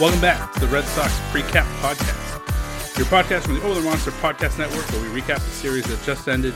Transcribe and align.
Welcome 0.00 0.20
back 0.20 0.52
to 0.54 0.60
the 0.60 0.68
Red 0.68 0.84
Sox 0.84 1.12
Precap 1.32 1.64
Podcast, 1.80 2.96
your 2.96 3.06
podcast 3.08 3.46
from 3.46 3.54
the 3.54 3.62
Over 3.64 3.80
the 3.80 3.84
Monster 3.84 4.12
Podcast 4.12 4.56
Network, 4.56 4.88
where 4.92 5.02
we 5.02 5.20
recap 5.20 5.38
the 5.38 5.50
series 5.50 5.86
that 5.86 6.00
just 6.04 6.28
ended, 6.28 6.54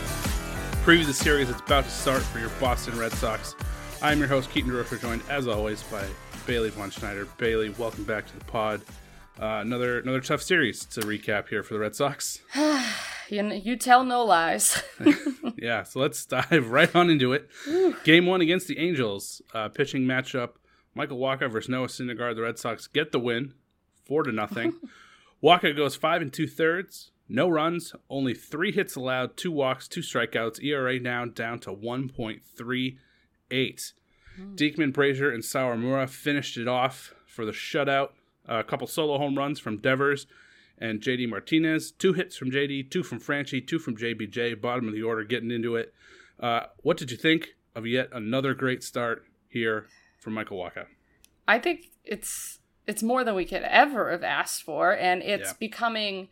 preview 0.85 1.05
the 1.05 1.13
series 1.13 1.49
that's 1.49 1.61
about 1.61 1.83
to 1.83 1.91
start 1.91 2.23
for 2.23 2.39
your 2.39 2.51
Boston 2.61 2.97
Red 2.97 3.11
Sox. 3.15 3.57
I'm 4.01 4.21
your 4.21 4.29
host, 4.29 4.49
Keaton 4.51 4.71
DeRocher, 4.71 5.01
joined 5.01 5.23
as 5.29 5.49
always 5.49 5.83
by 5.83 6.07
Bailey 6.47 6.71
Von 6.71 6.91
Schneider. 6.91 7.27
Bailey, 7.37 7.71
welcome 7.71 8.05
back 8.05 8.29
to 8.29 8.39
the 8.39 8.45
pod. 8.45 8.81
Uh, 9.41 9.59
another 9.61 9.99
another 9.99 10.21
tough 10.21 10.41
series 10.41 10.85
to 10.85 11.01
recap 11.01 11.49
here 11.49 11.65
for 11.65 11.75
the 11.75 11.81
Red 11.81 11.97
Sox. 11.97 12.39
you, 13.29 13.45
you 13.51 13.75
tell 13.75 14.05
no 14.05 14.25
lies. 14.25 14.81
yeah, 15.57 15.83
so 15.83 15.99
let's 15.99 16.25
dive 16.27 16.71
right 16.71 16.95
on 16.95 17.11
into 17.11 17.33
it. 17.33 17.51
Game 18.05 18.27
one 18.27 18.41
against 18.41 18.69
the 18.69 18.79
Angels, 18.79 19.43
uh, 19.53 19.69
pitching 19.69 20.03
matchup. 20.03 20.51
Michael 20.95 21.19
Wacha 21.19 21.51
versus 21.51 21.69
Noah 21.69 21.89
Syndergaard. 21.89 22.37
The 22.37 22.43
Red 22.43 22.59
Sox 22.59 22.87
get 22.87 23.13
the 23.13 23.19
win, 23.19 23.55
four 24.05 24.23
to 24.23 24.33
nothing. 24.33 24.75
Wacha 25.43 25.77
goes 25.77 25.97
five 25.97 26.23
and 26.23 26.33
two 26.33 26.47
thirds, 26.47 27.11
no 27.29 27.49
runs, 27.49 27.95
only 28.11 28.35
three 28.35 28.73
hits 28.73 28.95
allowed, 28.95 29.37
two 29.37 29.51
walks, 29.51 29.89
two 29.89 30.01
strikeouts. 30.01 30.63
ERA 30.63 30.99
now 31.01 31.25
down 31.25 31.59
to 31.61 31.73
one 31.73 32.09
point 32.09 32.43
three 32.45 32.99
eight. 33.51 33.93
Diekman, 34.39 34.93
Brasier, 34.93 35.33
and 35.33 35.43
Sawamura 35.43 36.09
finished 36.09 36.57
it 36.57 36.69
off 36.69 37.15
for 37.27 37.45
the 37.45 37.53
shutout. 37.53 38.11
a 38.47 38.65
couple 38.65 38.87
solo 38.87 39.19
home 39.19 39.37
runs 39.37 39.61
from 39.61 39.77
Devers 39.77 40.27
and 40.79 41.01
JD 41.01 41.29
Martinez. 41.29 41.93
Two 41.93 42.13
hits 42.13 42.37
from 42.37 42.51
JD, 42.51 42.91
two 42.91 43.03
from 43.03 43.21
Franchy, 43.21 43.67
two 43.67 43.79
from 43.79 43.97
JBJ. 43.97 44.61
Bottom 44.61 44.89
of 44.89 44.95
the 44.95 45.03
order, 45.03 45.23
getting 45.25 45.51
into 45.51 45.77
it. 45.77 45.93
Uh, 46.41 46.63
what 46.79 46.97
did 46.97 47.11
you 47.11 47.17
think 47.17 47.51
of 47.75 47.87
yet 47.87 48.09
another 48.13 48.55
great 48.55 48.83
start 48.83 49.25
here 49.49 49.87
from 50.23 50.35
Michael 50.35 50.59
Wacha? 50.59 50.87
I 51.47 51.59
think 51.59 51.91
it's 52.05 52.61
it's 52.87 53.03
more 53.03 53.23
than 53.25 53.35
we 53.35 53.45
could 53.45 53.63
ever 53.63 54.11
have 54.11 54.23
asked 54.23 54.63
for, 54.63 54.97
and 54.97 55.23
it's 55.23 55.51
Yeah. 55.51 55.57
becoming. 55.59 56.29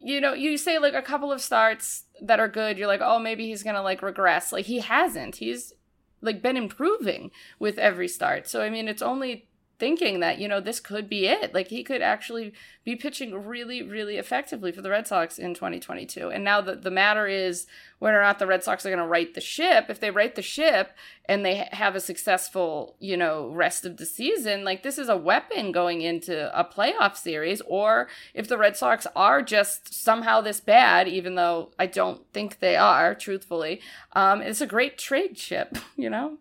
You 0.00 0.20
know, 0.20 0.34
you 0.34 0.58
say 0.58 0.78
like 0.78 0.92
a 0.94 1.00
couple 1.00 1.32
of 1.32 1.40
starts 1.40 2.04
that 2.20 2.38
are 2.38 2.48
good. 2.48 2.76
You're 2.76 2.88
like, 2.88 3.00
oh, 3.02 3.18
maybe 3.18 3.46
he's 3.46 3.62
gonna 3.62 3.82
like 3.82 4.02
regress. 4.02 4.52
Like 4.52 4.66
he 4.66 4.80
hasn't. 4.80 5.36
He's 5.36 5.72
like 6.20 6.42
been 6.42 6.56
improving 6.56 7.30
with 7.58 7.78
every 7.78 8.08
start. 8.08 8.46
So 8.48 8.60
I 8.62 8.68
mean, 8.68 8.88
it's 8.88 9.02
only 9.02 9.48
thinking 9.78 10.20
that 10.20 10.38
you 10.38 10.48
know 10.48 10.60
this 10.60 10.80
could 10.80 11.08
be 11.08 11.26
it. 11.26 11.54
Like 11.54 11.68
he 11.68 11.82
could 11.82 12.02
actually 12.02 12.52
be 12.84 12.96
pitching 12.96 13.46
really, 13.46 13.82
really 13.82 14.16
effectively 14.16 14.72
for 14.72 14.82
the 14.82 14.90
Red 14.90 15.06
Sox 15.06 15.38
in 15.38 15.54
2022. 15.54 16.30
And 16.30 16.44
now 16.44 16.60
the 16.60 16.74
the 16.74 16.90
matter 16.90 17.26
is 17.26 17.66
whether 17.98 18.18
or 18.18 18.22
not 18.22 18.38
the 18.38 18.46
Red 18.46 18.62
Sox 18.62 18.84
are 18.84 18.90
going 18.90 18.98
to 18.98 19.06
right 19.06 19.32
the 19.32 19.40
ship. 19.40 19.86
If 19.88 19.98
they 19.98 20.10
right 20.10 20.34
the 20.34 20.42
ship 20.42 20.92
and 21.26 21.44
they 21.44 21.68
have 21.72 21.94
a 21.94 22.00
successful, 22.00 22.96
you 23.00 23.16
know, 23.16 23.48
rest 23.48 23.84
of 23.84 23.96
the 23.96 24.04
season, 24.04 24.64
like 24.64 24.82
this 24.82 24.98
is 24.98 25.08
a 25.08 25.16
weapon 25.16 25.72
going 25.72 26.02
into 26.02 26.56
a 26.58 26.64
playoff 26.64 27.16
series. 27.16 27.62
Or 27.62 28.08
if 28.34 28.46
the 28.46 28.58
Red 28.58 28.76
Sox 28.76 29.06
are 29.16 29.40
just 29.42 29.94
somehow 29.94 30.40
this 30.40 30.60
bad, 30.60 31.08
even 31.08 31.34
though 31.34 31.70
I 31.78 31.86
don't 31.86 32.22
think 32.32 32.58
they 32.58 32.76
are, 32.76 33.14
truthfully, 33.14 33.80
um, 34.12 34.42
it's 34.42 34.60
a 34.60 34.66
great 34.66 34.98
trade 34.98 35.36
chip. 35.36 35.78
You 35.96 36.10
know, 36.10 36.38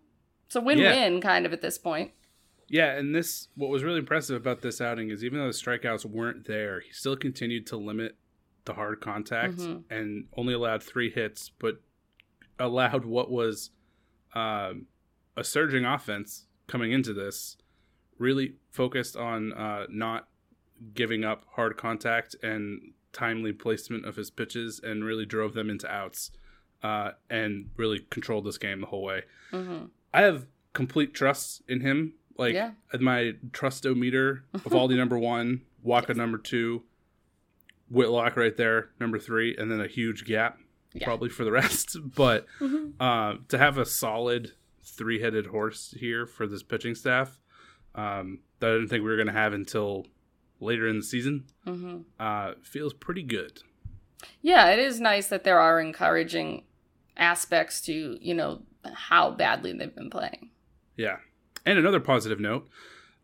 it's 0.48 0.56
a 0.56 0.62
win-win 0.62 1.22
kind 1.22 1.46
of 1.46 1.54
at 1.54 1.62
this 1.62 1.78
point. 1.78 2.12
Yeah, 2.74 2.94
and 2.98 3.14
this 3.14 3.50
what 3.54 3.70
was 3.70 3.84
really 3.84 4.00
impressive 4.00 4.36
about 4.36 4.62
this 4.62 4.82
outing 4.82 5.12
is 5.12 5.24
even 5.24 5.38
though 5.38 5.46
the 5.46 5.52
strikeouts 5.54 6.06
weren't 6.06 6.48
there, 6.48 6.80
he 6.80 6.92
still 6.92 7.16
continued 7.16 7.68
to 7.68 7.78
limit 7.78 8.16
the 8.66 8.74
hard 8.74 9.00
contact 9.00 9.58
Mhm. 9.58 9.84
and 9.92 10.28
only 10.36 10.56
allowed 10.56 10.82
three 10.82 11.12
hits, 11.12 11.50
but 11.60 11.82
allowed 12.58 13.06
what 13.06 13.30
was 13.30 13.70
um, 14.34 14.88
a 15.38 15.44
surging 15.44 15.86
offense 15.86 16.48
coming 16.66 16.92
into 16.92 17.14
this. 17.14 17.58
Really 18.18 18.56
focused 18.72 19.16
on 19.16 19.54
uh, 19.54 19.86
not 19.90 20.28
giving 20.96 21.24
up 21.24 21.46
hard 21.52 21.78
contact 21.78 22.36
and 22.42 22.94
timely 23.12 23.54
placement 23.54 24.06
of 24.06 24.16
his 24.16 24.32
pitches, 24.32 24.80
and 24.84 25.04
really 25.04 25.28
drove 25.28 25.54
them 25.54 25.70
into 25.70 25.88
outs, 25.92 26.32
uh, 26.82 27.12
and 27.30 27.70
really 27.78 28.00
controlled 28.10 28.46
this 28.46 28.58
game 28.58 28.80
the 28.82 28.88
whole 28.88 29.04
way. 29.04 29.22
hmm 29.52 29.86
I 30.12 30.22
have 30.24 30.48
complete 30.74 31.14
trust 31.14 31.62
in 31.68 31.82
him. 31.82 32.14
Like 32.38 32.54
Yeah. 32.56 32.72
at 32.92 33.02
my 33.02 33.34
trustometer, 33.52 34.42
Eovaldi 34.56 34.96
number 34.98 35.18
one, 35.20 35.62
Wacha 35.86 36.16
number 36.16 36.38
two, 36.38 36.84
Whitlock 37.90 38.36
right 38.38 38.56
there, 38.56 38.90
number 39.00 39.20
three, 39.20 39.56
and 39.56 39.70
then 39.70 39.80
a 39.80 39.88
huge 39.88 40.26
gap 40.26 40.58
Yeah. 40.94 41.06
probably 41.06 41.30
for 41.30 41.44
the 41.44 41.52
rest. 41.52 41.98
But 42.16 42.46
Mhm. 42.60 42.94
uh, 43.00 43.38
to 43.50 43.58
have 43.58 43.78
a 43.78 43.86
solid 43.86 44.54
three 44.84 45.20
headed 45.20 45.48
horse 45.48 45.94
here 46.00 46.26
for 46.26 46.48
this 46.48 46.64
pitching 46.64 46.96
staff 46.96 47.40
um, 47.96 48.40
that 48.60 48.70
I 48.72 48.74
didn't 48.74 48.88
think 48.90 49.04
we 49.04 49.10
were 49.10 49.16
going 49.16 49.28
to 49.28 49.34
have 49.34 49.54
until 49.54 50.08
later 50.60 50.88
in 50.88 50.98
the 50.98 51.04
season 51.04 51.46
hmm 51.66 52.00
uh, 52.20 52.54
feels 52.64 52.94
pretty 52.94 53.24
good. 53.24 53.62
Yeah, 54.42 54.70
it 54.72 54.80
is 54.80 55.00
nice 55.02 55.28
that 55.28 55.44
there 55.44 55.60
are 55.60 55.80
encouraging 55.82 56.64
aspects 57.18 57.82
to, 57.82 58.18
you 58.22 58.34
know, 58.34 58.64
how 58.94 59.32
badly 59.32 59.74
they've 59.74 59.94
been 59.94 60.10
playing. 60.10 60.50
Yeah. 60.98 61.18
And 61.66 61.80
another 61.80 62.00
positive 62.00 62.40
note 62.40 62.68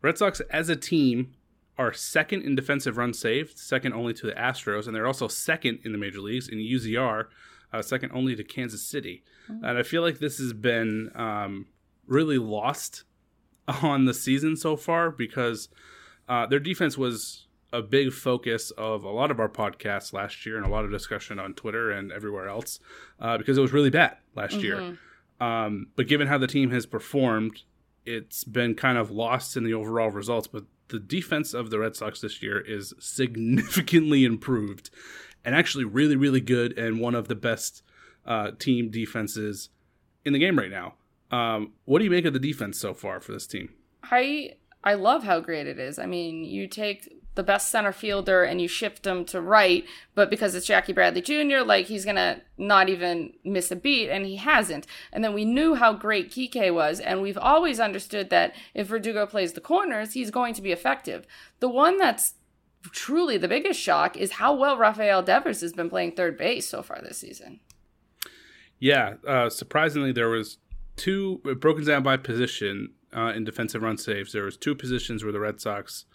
Red 0.02 0.18
Sox 0.18 0.40
as 0.50 0.68
a 0.68 0.76
team 0.76 1.34
are 1.78 1.92
second 1.92 2.42
in 2.42 2.54
defensive 2.54 2.96
runs 2.96 3.18
saved, 3.18 3.58
second 3.58 3.94
only 3.94 4.12
to 4.14 4.26
the 4.26 4.32
Astros, 4.32 4.86
and 4.86 4.94
they're 4.94 5.06
also 5.06 5.28
second 5.28 5.80
in 5.84 5.92
the 5.92 5.98
major 5.98 6.20
leagues 6.20 6.48
in 6.48 6.58
UZR, 6.58 7.26
uh, 7.72 7.82
second 7.82 8.12
only 8.12 8.36
to 8.36 8.44
Kansas 8.44 8.82
City. 8.82 9.22
And 9.48 9.78
I 9.78 9.82
feel 9.82 10.02
like 10.02 10.18
this 10.18 10.38
has 10.38 10.52
been 10.52 11.10
um, 11.14 11.66
really 12.06 12.38
lost 12.38 13.04
on 13.82 14.04
the 14.04 14.14
season 14.14 14.56
so 14.56 14.76
far 14.76 15.10
because 15.10 15.68
uh, 16.28 16.46
their 16.46 16.60
defense 16.60 16.96
was 16.96 17.46
a 17.72 17.82
big 17.82 18.12
focus 18.12 18.70
of 18.72 19.04
a 19.04 19.08
lot 19.08 19.30
of 19.30 19.38
our 19.38 19.48
podcasts 19.48 20.12
last 20.12 20.44
year 20.44 20.56
and 20.56 20.66
a 20.66 20.68
lot 20.68 20.84
of 20.84 20.90
discussion 20.90 21.38
on 21.38 21.54
Twitter 21.54 21.90
and 21.90 22.10
everywhere 22.12 22.48
else 22.48 22.80
uh, 23.20 23.38
because 23.38 23.56
it 23.56 23.60
was 23.60 23.72
really 23.72 23.90
bad 23.90 24.16
last 24.34 24.56
mm-hmm. 24.56 24.64
year. 24.64 24.98
Um, 25.40 25.88
but 25.96 26.06
given 26.06 26.26
how 26.26 26.38
the 26.38 26.46
team 26.46 26.70
has 26.70 26.84
performed, 26.84 27.62
it's 28.04 28.44
been 28.44 28.74
kind 28.74 28.98
of 28.98 29.10
lost 29.10 29.56
in 29.56 29.64
the 29.64 29.74
overall 29.74 30.10
results. 30.10 30.46
But 30.46 30.64
the 30.88 30.98
defense 30.98 31.54
of 31.54 31.70
the 31.70 31.78
Red 31.78 31.96
Sox 31.96 32.20
this 32.20 32.42
year 32.42 32.60
is 32.60 32.94
significantly 32.98 34.24
improved 34.26 34.90
and 35.44 35.54
actually 35.54 35.84
really, 35.84 36.16
really 36.16 36.40
good 36.40 36.76
and 36.76 37.00
one 37.00 37.14
of 37.14 37.28
the 37.28 37.34
best 37.34 37.82
uh, 38.26 38.52
team 38.58 38.90
defenses 38.90 39.70
in 40.24 40.32
the 40.32 40.38
game 40.38 40.58
right 40.58 40.70
now. 40.70 40.94
Um, 41.30 41.72
what 41.84 41.98
do 41.98 42.04
you 42.04 42.10
make 42.10 42.24
of 42.24 42.32
the 42.32 42.38
defense 42.38 42.78
so 42.78 42.92
far 42.92 43.20
for 43.20 43.32
this 43.32 43.46
team? 43.46 43.72
I 44.02 44.54
I 44.82 44.94
love 44.94 45.24
how 45.24 45.40
great 45.40 45.66
it 45.66 45.78
is. 45.78 45.98
I 45.98 46.06
mean, 46.06 46.44
you 46.44 46.66
take 46.66 47.19
the 47.34 47.42
best 47.42 47.70
center 47.70 47.92
fielder 47.92 48.42
and 48.42 48.60
you 48.60 48.68
shift 48.68 49.06
him 49.06 49.24
to 49.26 49.40
right, 49.40 49.84
but 50.14 50.30
because 50.30 50.54
it's 50.54 50.66
Jackie 50.66 50.92
Bradley 50.92 51.22
Jr., 51.22 51.64
like 51.64 51.86
he's 51.86 52.04
gonna 52.04 52.42
not 52.58 52.88
even 52.88 53.32
miss 53.44 53.70
a 53.70 53.76
beat, 53.76 54.10
and 54.10 54.26
he 54.26 54.36
hasn't. 54.36 54.86
And 55.12 55.22
then 55.22 55.32
we 55.32 55.44
knew 55.44 55.74
how 55.74 55.92
great 55.92 56.30
Kike 56.30 56.74
was, 56.74 57.00
and 57.00 57.22
we've 57.22 57.38
always 57.38 57.80
understood 57.80 58.30
that 58.30 58.54
if 58.74 58.88
Verdugo 58.88 59.26
plays 59.26 59.52
the 59.52 59.60
corners, 59.60 60.12
he's 60.12 60.30
going 60.30 60.54
to 60.54 60.62
be 60.62 60.72
effective. 60.72 61.26
The 61.60 61.68
one 61.68 61.98
that's 61.98 62.34
truly 62.92 63.36
the 63.36 63.48
biggest 63.48 63.78
shock 63.78 64.16
is 64.16 64.32
how 64.32 64.54
well 64.54 64.76
Rafael 64.76 65.22
Devers 65.22 65.60
has 65.60 65.72
been 65.72 65.90
playing 65.90 66.12
third 66.12 66.38
base 66.38 66.66
so 66.66 66.82
far 66.82 67.00
this 67.02 67.18
season. 67.18 67.60
Yeah, 68.78 69.14
uh, 69.26 69.50
surprisingly, 69.50 70.12
there 70.12 70.30
was 70.30 70.58
two 70.96 71.38
broken 71.60 71.84
down 71.84 72.02
by 72.02 72.16
position 72.16 72.92
uh, 73.14 73.32
in 73.34 73.44
defensive 73.44 73.82
run 73.82 73.98
saves. 73.98 74.32
There 74.32 74.44
was 74.44 74.56
two 74.56 74.74
positions 74.74 75.22
where 75.22 75.32
the 75.32 75.40
Red 75.40 75.60
Sox 75.60 76.06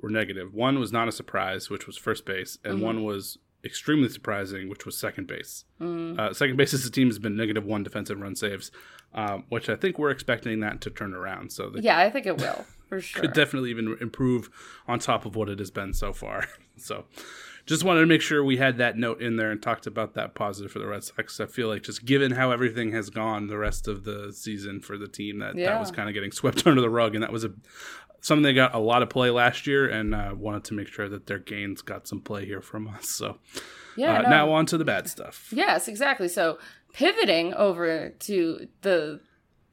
were 0.00 0.10
negative. 0.10 0.52
One 0.52 0.78
was 0.78 0.92
not 0.92 1.08
a 1.08 1.12
surprise, 1.12 1.70
which 1.70 1.86
was 1.86 1.96
first 1.96 2.24
base, 2.24 2.58
and 2.64 2.74
mm-hmm. 2.74 2.84
one 2.84 3.04
was 3.04 3.38
extremely 3.64 4.08
surprising, 4.08 4.68
which 4.68 4.84
was 4.84 4.96
second 4.96 5.26
base. 5.26 5.64
Mm. 5.80 6.18
Uh, 6.18 6.32
second 6.34 6.56
base 6.56 6.74
as 6.74 6.84
a 6.84 6.90
team 6.90 7.08
has 7.08 7.18
been 7.18 7.36
negative 7.36 7.64
one 7.64 7.82
defensive 7.82 8.20
run 8.20 8.36
saves, 8.36 8.70
um, 9.14 9.44
which 9.48 9.68
I 9.68 9.76
think 9.76 9.98
we're 9.98 10.10
expecting 10.10 10.60
that 10.60 10.80
to 10.82 10.90
turn 10.90 11.14
around. 11.14 11.50
So 11.50 11.72
yeah, 11.76 11.98
I 11.98 12.10
think 12.10 12.26
it 12.26 12.36
will 12.36 12.66
for 12.88 13.00
sure. 13.00 13.22
Could 13.22 13.32
definitely 13.32 13.70
even 13.70 13.96
improve 14.00 14.50
on 14.86 14.98
top 14.98 15.24
of 15.24 15.34
what 15.34 15.48
it 15.48 15.58
has 15.58 15.70
been 15.70 15.94
so 15.94 16.12
far. 16.12 16.46
so 16.76 17.06
just 17.66 17.82
wanted 17.82 18.00
to 18.00 18.06
make 18.06 18.20
sure 18.20 18.44
we 18.44 18.58
had 18.58 18.76
that 18.76 18.98
note 18.98 19.22
in 19.22 19.36
there 19.36 19.50
and 19.50 19.62
talked 19.62 19.86
about 19.86 20.14
that 20.14 20.34
positive 20.34 20.70
for 20.70 20.78
the 20.78 20.86
Red 20.86 21.02
Sox. 21.02 21.40
I 21.40 21.46
feel 21.46 21.68
like 21.68 21.82
just 21.82 22.04
given 22.04 22.32
how 22.32 22.50
everything 22.50 22.92
has 22.92 23.08
gone 23.08 23.46
the 23.46 23.56
rest 23.56 23.88
of 23.88 24.04
the 24.04 24.32
season 24.32 24.80
for 24.80 24.98
the 24.98 25.08
team, 25.08 25.38
that 25.38 25.56
yeah. 25.56 25.70
that 25.70 25.80
was 25.80 25.90
kind 25.90 26.08
of 26.08 26.14
getting 26.14 26.30
swept 26.30 26.66
under 26.66 26.82
the 26.82 26.90
rug, 26.90 27.14
and 27.14 27.22
that 27.22 27.32
was 27.32 27.44
a 27.44 27.52
something 28.24 28.42
they 28.42 28.54
got 28.54 28.74
a 28.74 28.78
lot 28.78 29.02
of 29.02 29.10
play 29.10 29.28
last 29.30 29.66
year, 29.66 29.86
and 29.86 30.14
uh, 30.14 30.34
wanted 30.36 30.64
to 30.64 30.74
make 30.74 30.88
sure 30.88 31.08
that 31.10 31.26
their 31.26 31.38
gains 31.38 31.82
got 31.82 32.08
some 32.08 32.20
play 32.20 32.46
here 32.46 32.62
from 32.62 32.88
us. 32.88 33.10
So 33.10 33.38
yeah, 33.96 34.18
uh, 34.18 34.22
no. 34.22 34.30
now 34.30 34.52
on 34.52 34.66
to 34.66 34.78
the 34.78 34.84
bad 34.84 35.08
stuff. 35.08 35.48
Yes, 35.52 35.88
exactly. 35.88 36.28
So 36.28 36.58
pivoting 36.94 37.52
over 37.52 38.08
to 38.08 38.68
the 38.80 39.20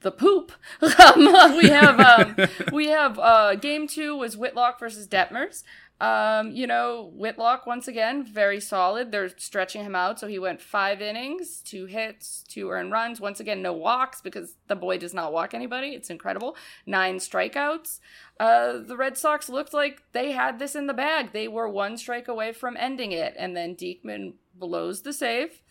the 0.01 0.11
poop. 0.11 0.51
Um, 0.81 1.57
we 1.57 1.69
have 1.69 1.99
um, 1.99 2.35
we 2.73 2.87
have 2.87 3.17
uh, 3.17 3.55
game 3.55 3.87
two 3.87 4.17
was 4.17 4.35
Whitlock 4.35 4.79
versus 4.79 5.07
Detmers. 5.07 5.63
Um, 6.01 6.53
you 6.53 6.65
know, 6.65 7.11
Whitlock 7.13 7.67
once 7.67 7.87
again 7.87 8.25
very 8.25 8.59
solid. 8.59 9.11
They're 9.11 9.29
stretching 9.37 9.83
him 9.83 9.93
out, 9.93 10.19
so 10.19 10.25
he 10.25 10.39
went 10.39 10.59
five 10.59 10.99
innings, 10.99 11.61
two 11.61 11.85
hits, 11.85 12.43
two 12.47 12.71
earned 12.71 12.91
runs. 12.91 13.21
Once 13.21 13.39
again, 13.39 13.61
no 13.61 13.71
walks 13.71 14.19
because 14.19 14.55
the 14.67 14.75
boy 14.75 14.97
does 14.97 15.13
not 15.13 15.31
walk 15.31 15.53
anybody. 15.53 15.89
It's 15.89 16.09
incredible. 16.09 16.57
Nine 16.87 17.17
strikeouts. 17.17 17.99
Uh, 18.39 18.79
the 18.79 18.97
Red 18.97 19.15
Sox 19.15 19.47
looked 19.47 19.75
like 19.75 20.01
they 20.11 20.31
had 20.31 20.57
this 20.57 20.75
in 20.75 20.87
the 20.87 20.93
bag. 20.95 21.33
They 21.33 21.47
were 21.47 21.69
one 21.69 21.97
strike 21.97 22.27
away 22.27 22.51
from 22.51 22.77
ending 22.77 23.11
it, 23.11 23.35
and 23.37 23.55
then 23.55 23.75
Diekman 23.75 24.33
blows 24.55 25.03
the 25.03 25.13
save. 25.13 25.61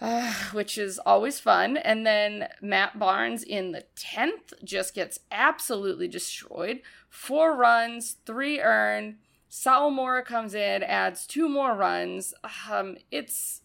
Uh, 0.00 0.32
which 0.52 0.78
is 0.78 0.98
always 1.00 1.40
fun. 1.40 1.76
And 1.76 2.06
then 2.06 2.48
Matt 2.62 2.98
Barnes 2.98 3.42
in 3.42 3.72
the 3.72 3.84
10th 3.96 4.64
just 4.64 4.94
gets 4.94 5.20
absolutely 5.30 6.08
destroyed. 6.08 6.80
Four 7.10 7.54
runs, 7.54 8.16
three 8.24 8.60
earned, 8.60 9.16
Sawamura 9.56 10.22
comes 10.22 10.54
in, 10.54 10.82
adds 10.82 11.26
two 11.26 11.48
more 11.48 11.74
runs. 11.74 12.34
Um, 12.70 12.98
it's 13.10 13.62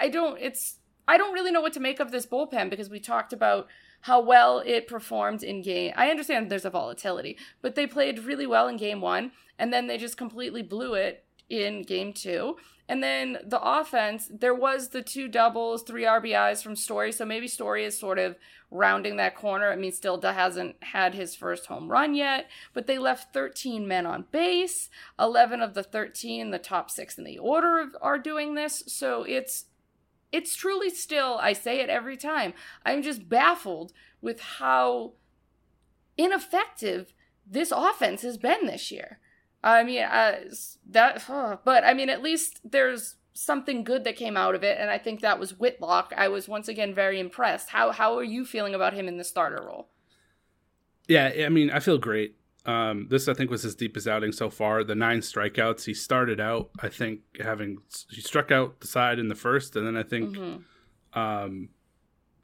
I 0.00 0.08
don't 0.08 0.40
it's 0.40 0.78
I 1.06 1.18
don't 1.18 1.34
really 1.34 1.50
know 1.50 1.60
what 1.60 1.74
to 1.74 1.80
make 1.80 2.00
of 2.00 2.10
this 2.10 2.24
bullpen 2.24 2.70
because 2.70 2.88
we 2.88 2.98
talked 2.98 3.34
about 3.34 3.68
how 4.00 4.22
well 4.22 4.62
it 4.64 4.88
performed 4.88 5.42
in 5.42 5.60
game. 5.60 5.92
I 5.94 6.08
understand 6.08 6.48
there's 6.48 6.64
a 6.64 6.70
volatility, 6.70 7.36
but 7.60 7.74
they 7.74 7.86
played 7.86 8.20
really 8.20 8.46
well 8.46 8.66
in 8.66 8.78
game 8.78 9.02
1 9.02 9.30
and 9.58 9.72
then 9.74 9.88
they 9.88 9.98
just 9.98 10.16
completely 10.16 10.62
blew 10.62 10.94
it 10.94 11.24
in 11.50 11.82
game 11.82 12.14
2. 12.14 12.56
And 12.92 13.02
then 13.02 13.38
the 13.42 13.58
offense, 13.58 14.28
there 14.30 14.54
was 14.54 14.90
the 14.90 15.00
two 15.00 15.26
doubles, 15.26 15.82
three 15.82 16.02
RBIs 16.02 16.62
from 16.62 16.76
Story. 16.76 17.10
So 17.10 17.24
maybe 17.24 17.48
Story 17.48 17.86
is 17.86 17.98
sort 17.98 18.18
of 18.18 18.36
rounding 18.70 19.16
that 19.16 19.34
corner. 19.34 19.72
I 19.72 19.76
mean, 19.76 19.92
still 19.92 20.20
hasn't 20.20 20.76
had 20.82 21.14
his 21.14 21.34
first 21.34 21.64
home 21.64 21.90
run 21.90 22.14
yet, 22.14 22.50
but 22.74 22.86
they 22.86 22.98
left 22.98 23.32
13 23.32 23.88
men 23.88 24.04
on 24.04 24.26
base. 24.30 24.90
11 25.18 25.62
of 25.62 25.72
the 25.72 25.82
13, 25.82 26.50
the 26.50 26.58
top 26.58 26.90
six 26.90 27.16
in 27.16 27.24
the 27.24 27.38
order, 27.38 27.92
are 28.02 28.18
doing 28.18 28.56
this. 28.56 28.82
So 28.88 29.22
it's 29.22 29.64
it's 30.30 30.54
truly 30.54 30.90
still, 30.90 31.38
I 31.40 31.54
say 31.54 31.80
it 31.80 31.88
every 31.88 32.18
time, 32.18 32.52
I'm 32.84 33.00
just 33.00 33.26
baffled 33.26 33.94
with 34.20 34.38
how 34.58 35.12
ineffective 36.18 37.14
this 37.46 37.72
offense 37.74 38.20
has 38.20 38.36
been 38.36 38.66
this 38.66 38.90
year. 38.90 39.18
I 39.64 39.84
mean, 39.84 40.02
uh, 40.02 40.40
that, 40.90 41.24
but 41.64 41.84
I 41.84 41.94
mean, 41.94 42.10
at 42.10 42.22
least 42.22 42.60
there's 42.64 43.16
something 43.34 43.84
good 43.84 44.04
that 44.04 44.16
came 44.16 44.36
out 44.36 44.54
of 44.54 44.62
it, 44.62 44.78
and 44.78 44.90
I 44.90 44.98
think 44.98 45.20
that 45.20 45.38
was 45.38 45.58
Whitlock. 45.58 46.12
I 46.16 46.28
was 46.28 46.48
once 46.48 46.68
again 46.68 46.94
very 46.94 47.18
impressed. 47.18 47.70
How 47.70 47.90
how 47.92 48.16
are 48.18 48.24
you 48.24 48.44
feeling 48.44 48.74
about 48.74 48.94
him 48.94 49.08
in 49.08 49.16
the 49.16 49.24
starter 49.24 49.62
role? 49.64 49.88
Yeah, 51.08 51.32
I 51.44 51.48
mean, 51.48 51.70
I 51.70 51.80
feel 51.80 51.98
great. 51.98 52.36
Um, 52.64 53.08
this 53.10 53.26
I 53.26 53.34
think 53.34 53.50
was 53.50 53.62
his 53.62 53.74
deepest 53.74 54.06
outing 54.06 54.32
so 54.32 54.48
far. 54.48 54.84
The 54.84 54.94
nine 54.94 55.20
strikeouts. 55.20 55.84
He 55.84 55.94
started 55.94 56.40
out, 56.40 56.70
I 56.80 56.88
think, 56.88 57.20
having 57.40 57.78
he 58.10 58.20
struck 58.20 58.50
out 58.50 58.80
the 58.80 58.86
side 58.86 59.18
in 59.18 59.28
the 59.28 59.34
first, 59.34 59.76
and 59.76 59.86
then 59.86 59.96
I 59.96 60.02
think 60.02 60.36
mm-hmm. 60.36 61.18
um, 61.18 61.70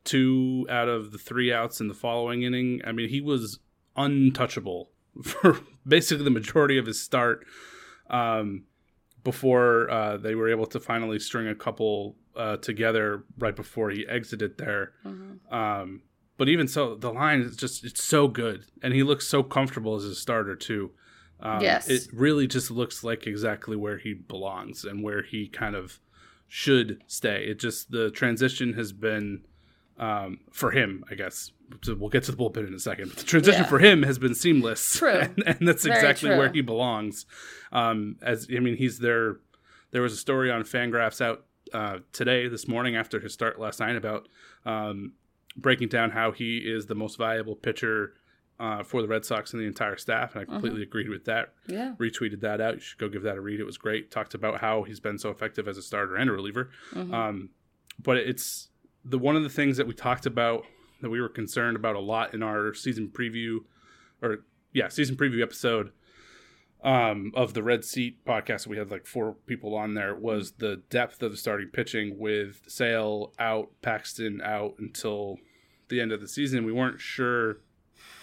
two 0.05 0.67
out 0.69 0.88
of 0.88 1.12
the 1.12 1.19
three 1.19 1.53
outs 1.53 1.81
in 1.81 1.88
the 1.88 1.94
following 1.94 2.43
inning. 2.43 2.81
I 2.85 2.93
mean, 2.93 3.09
he 3.09 3.20
was 3.20 3.61
untouchable 3.97 4.91
for 5.22 5.60
basically 5.87 6.25
the 6.25 6.31
majority 6.31 6.78
of 6.78 6.87
his 6.87 7.00
start. 7.00 7.46
Um, 8.10 8.64
before 9.25 9.90
uh, 9.90 10.16
they 10.16 10.34
were 10.34 10.49
able 10.49 10.64
to 10.64 10.81
finally 10.81 11.19
string 11.19 11.49
a 11.49 11.55
couple 11.55 12.16
uh, 12.37 12.56
together 12.56 13.24
right 13.38 13.55
before 13.55 13.91
he 13.91 14.06
exited 14.08 14.56
there. 14.56 14.93
Mm-hmm. 15.05 15.55
Um, 15.55 16.03
but 16.38 16.48
even 16.48 16.69
so, 16.69 16.94
the 16.94 17.12
line 17.12 17.41
is 17.41 17.56
just 17.56 17.84
it's 17.84 18.03
so 18.03 18.29
good, 18.29 18.65
and 18.82 18.94
he 18.94 19.03
looks 19.03 19.27
so 19.27 19.43
comfortable 19.43 19.96
as 19.96 20.05
a 20.05 20.15
starter 20.15 20.55
too. 20.55 20.93
Um, 21.41 21.60
yes, 21.60 21.88
it 21.88 22.06
really 22.12 22.46
just 22.46 22.70
looks 22.70 23.03
like 23.03 23.27
exactly 23.27 23.77
where 23.77 23.98
he 23.98 24.15
belongs 24.15 24.84
and 24.84 25.03
where 25.03 25.22
he 25.22 25.48
kind 25.48 25.74
of 25.74 26.00
should 26.46 27.03
stay. 27.06 27.44
It 27.44 27.58
just 27.58 27.91
the 27.91 28.10
transition 28.10 28.74
has 28.74 28.93
been 28.93 29.44
um, 29.98 30.41
for 30.53 30.70
him, 30.70 31.05
I 31.10 31.17
guess. 31.17 31.50
So 31.82 31.94
we'll 31.94 32.10
get 32.10 32.25
to 32.25 32.32
the 32.32 32.37
bullpen 32.37 32.67
in 32.67 32.75
a 32.75 32.79
second. 32.79 33.08
But 33.08 33.19
the 33.19 33.25
transition 33.25 33.63
yeah. 33.63 33.69
for 33.69 33.79
him 33.79 34.03
has 34.03 34.19
been 34.19 34.34
seamless. 34.34 34.98
True, 34.98 35.10
and, 35.20 35.43
and 35.46 35.69
that's 35.69 35.84
Very 35.84 35.96
exactly 35.96 36.29
true. 36.29 36.39
where 36.39 36.53
he 36.53 36.60
belongs. 36.60 37.27
Um, 37.72 38.17
as 38.22 38.48
I 38.55 38.60
mean, 38.60 38.77
he's 38.77 38.98
there. 38.98 39.37
There 39.91 40.03
was 40.03 40.13
a 40.13 40.17
story 40.17 40.51
on 40.51 40.63
Fangraphs 40.63 41.20
out 41.20 41.46
uh, 41.72 41.98
today, 42.13 42.48
this 42.48 42.69
morning 42.69 42.96
after 42.96 43.20
his 43.20 43.32
start 43.32 43.58
last 43.58 43.81
night 43.81 43.96
about 43.96 44.29
um, 44.67 45.13
breaking 45.56 45.89
down 45.89 46.10
how 46.10 46.32
he 46.32 46.58
is 46.58 46.87
the 46.87 46.94
most 46.94 47.19
valuable 47.19 47.55
pitcher 47.55 48.15
uh, 48.60 48.82
for 48.82 49.03
the 49.03 49.08
Red 49.08 49.25
Sox 49.25 49.53
and 49.53 49.63
the 49.63 49.67
entire 49.67 49.96
staff, 49.96 50.34
and 50.34 50.43
I 50.43 50.44
completely 50.44 50.81
mm-hmm. 50.81 50.89
agreed 50.89 51.08
with 51.08 51.25
that. 51.27 51.55
Yeah, 51.67 51.94
retweeted 51.98 52.41
that 52.41 52.60
out. 52.60 52.75
You 52.75 52.81
should 52.81 52.98
go 52.98 53.08
give 53.08 53.22
that 53.22 53.37
a 53.37 53.41
read. 53.41 53.60
It 53.60 53.65
was 53.65 53.79
great. 53.79 54.10
Talked 54.10 54.34
about 54.34 54.60
how 54.60 54.82
he's 54.82 55.01
been 55.01 55.19
so 55.19 55.31
effective 55.31 55.69
as 55.69 55.79
a 55.79 55.82
starter 55.82 56.17
and 56.17 56.29
a 56.29 56.32
reliever. 56.32 56.70
Mm-hmm. 56.93 57.15
Um, 57.15 57.51
but 58.03 58.17
it's 58.17 58.69
the 59.05 59.19
one 59.19 59.37
of 59.37 59.43
the 59.43 59.48
things 59.48 59.77
that 59.77 59.87
we 59.87 59.94
talked 59.94 60.27
about 60.27 60.65
that 61.00 61.10
we 61.10 61.20
were 61.20 61.28
concerned 61.28 61.76
about 61.76 61.96
a 61.96 62.00
lot 62.00 62.34
in 62.34 62.43
our 62.43 62.74
season 62.74 63.08
preview, 63.08 63.58
or 64.22 64.44
yeah, 64.72 64.88
season 64.88 65.17
preview 65.17 65.43
episode 65.43 65.93
um, 66.82 67.32
of 67.34 67.55
the 67.55 67.62
Red 67.62 67.84
Seat 67.84 68.24
podcast. 68.24 68.67
We 68.67 68.78
had 68.78 68.90
like 68.90 69.06
four 69.06 69.36
people 69.46 69.74
on 69.74 69.94
there. 69.94 70.14
Was 70.14 70.52
the 70.52 70.82
depth 70.90 71.22
of 71.22 71.31
the 71.31 71.36
starting 71.36 71.69
pitching 71.69 72.19
with 72.19 72.62
Sale 72.67 73.32
out, 73.38 73.70
Paxton 73.82 74.40
out 74.43 74.74
until 74.78 75.38
the 75.88 76.00
end 76.00 76.12
of 76.12 76.20
the 76.20 76.28
season. 76.28 76.64
We 76.64 76.72
weren't 76.72 77.00
sure 77.00 77.58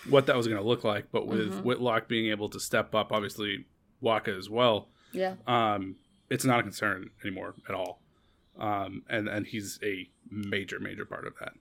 what 0.09 0.27
that 0.27 0.35
was 0.35 0.47
going 0.47 0.61
to 0.61 0.67
look 0.67 0.83
like, 0.83 1.11
but 1.11 1.27
with 1.27 1.51
mm-hmm. 1.51 1.63
Whitlock 1.63 2.07
being 2.07 2.29
able 2.29 2.49
to 2.49 2.59
step 2.59 2.93
up, 2.93 3.11
obviously 3.11 3.65
Wacha 4.03 4.37
as 4.37 4.49
well. 4.49 4.89
Yeah. 5.11 5.35
Um, 5.47 5.95
it's 6.29 6.45
not 6.45 6.59
a 6.59 6.63
concern 6.63 7.09
anymore 7.23 7.55
at 7.67 7.75
all. 7.75 8.01
Um, 8.57 9.03
and 9.09 9.27
and 9.27 9.45
he's 9.45 9.79
a 9.83 10.09
major 10.29 10.79
major 10.79 11.05
part 11.05 11.27
of 11.27 11.33
that. 11.39 11.53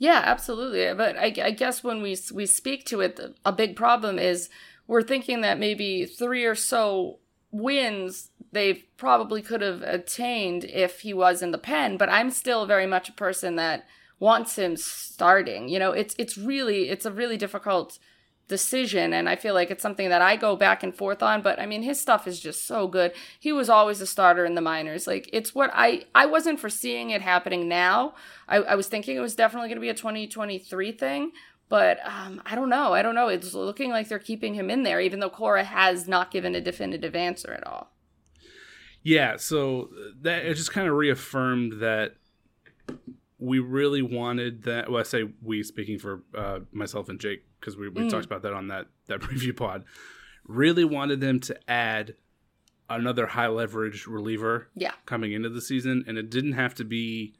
Yeah, 0.00 0.22
absolutely. 0.24 0.88
Uh, 0.88 0.94
but 0.94 1.16
I, 1.18 1.26
I 1.44 1.50
guess 1.50 1.84
when 1.84 2.00
we 2.00 2.16
we 2.32 2.46
speak 2.46 2.86
to 2.86 3.00
it, 3.02 3.20
a 3.44 3.52
big 3.52 3.76
problem 3.76 4.18
is 4.18 4.48
we're 4.86 5.02
thinking 5.02 5.42
that 5.42 5.58
maybe 5.58 6.06
three 6.06 6.44
or 6.46 6.54
so 6.54 7.18
wins 7.52 8.30
they 8.52 8.74
probably 8.96 9.42
could 9.42 9.60
have 9.60 9.82
attained 9.82 10.64
if 10.64 11.00
he 11.02 11.14
was 11.14 11.42
in 11.42 11.52
the 11.52 11.58
pen, 11.58 11.96
but 11.96 12.08
I'm 12.08 12.30
still 12.30 12.66
very 12.66 12.86
much 12.86 13.08
a 13.08 13.12
person 13.12 13.56
that 13.56 13.86
wants 14.18 14.56
him 14.56 14.76
starting. 14.76 15.68
You 15.68 15.78
know, 15.78 15.92
it's 15.92 16.14
it's 16.18 16.38
really 16.38 16.88
it's 16.88 17.06
a 17.06 17.12
really 17.12 17.36
difficult 17.36 17.98
decision 18.50 19.14
and 19.14 19.28
I 19.28 19.36
feel 19.36 19.54
like 19.54 19.70
it's 19.70 19.82
something 19.82 20.10
that 20.10 20.20
I 20.20 20.36
go 20.36 20.56
back 20.56 20.82
and 20.82 20.94
forth 20.94 21.22
on, 21.22 21.40
but 21.40 21.58
I 21.58 21.64
mean 21.64 21.82
his 21.82 21.98
stuff 21.98 22.26
is 22.26 22.38
just 22.40 22.66
so 22.66 22.86
good. 22.86 23.12
He 23.38 23.52
was 23.52 23.70
always 23.70 24.02
a 24.02 24.06
starter 24.06 24.44
in 24.44 24.56
the 24.56 24.60
minors. 24.60 25.06
Like 25.06 25.30
it's 25.32 25.54
what 25.54 25.70
I 25.72 26.04
I 26.14 26.26
wasn't 26.26 26.60
foreseeing 26.60 27.10
it 27.10 27.22
happening 27.22 27.68
now. 27.68 28.14
I, 28.48 28.56
I 28.56 28.74
was 28.74 28.88
thinking 28.88 29.16
it 29.16 29.20
was 29.20 29.36
definitely 29.36 29.68
gonna 29.70 29.80
be 29.80 29.88
a 29.88 29.94
2023 29.94 30.92
thing, 30.92 31.30
but 31.70 31.98
um, 32.04 32.42
I 32.44 32.56
don't 32.56 32.68
know. 32.68 32.92
I 32.92 33.02
don't 33.02 33.14
know. 33.14 33.28
It's 33.28 33.54
looking 33.54 33.90
like 33.90 34.08
they're 34.08 34.18
keeping 34.18 34.54
him 34.54 34.68
in 34.68 34.82
there, 34.82 35.00
even 35.00 35.20
though 35.20 35.30
Cora 35.30 35.64
has 35.64 36.08
not 36.08 36.32
given 36.32 36.54
a 36.56 36.60
definitive 36.60 37.14
answer 37.14 37.54
at 37.54 37.66
all. 37.66 37.92
Yeah, 39.02 39.36
so 39.36 39.88
that 40.20 40.44
it 40.44 40.54
just 40.54 40.72
kind 40.72 40.88
of 40.88 40.94
reaffirmed 40.94 41.80
that 41.80 42.16
we 43.40 43.58
really 43.58 44.02
wanted 44.02 44.64
that. 44.64 44.90
Well, 44.90 45.00
I 45.00 45.04
say 45.04 45.24
we, 45.42 45.62
speaking 45.62 45.98
for 45.98 46.22
uh, 46.34 46.60
myself 46.72 47.08
and 47.08 47.18
Jake, 47.18 47.44
because 47.58 47.76
we, 47.76 47.88
we 47.88 48.02
mm. 48.02 48.10
talked 48.10 48.26
about 48.26 48.42
that 48.42 48.52
on 48.52 48.68
that 48.68 48.86
that 49.06 49.20
preview 49.20 49.56
pod. 49.56 49.84
Really 50.46 50.84
wanted 50.84 51.20
them 51.20 51.40
to 51.40 51.70
add 51.70 52.14
another 52.88 53.26
high 53.26 53.48
leverage 53.48 54.06
reliever. 54.06 54.68
Yeah. 54.74 54.92
coming 55.06 55.32
into 55.32 55.48
the 55.48 55.60
season, 55.60 56.04
and 56.06 56.18
it 56.18 56.30
didn't 56.30 56.52
have 56.52 56.74
to 56.76 56.84
be 56.84 57.34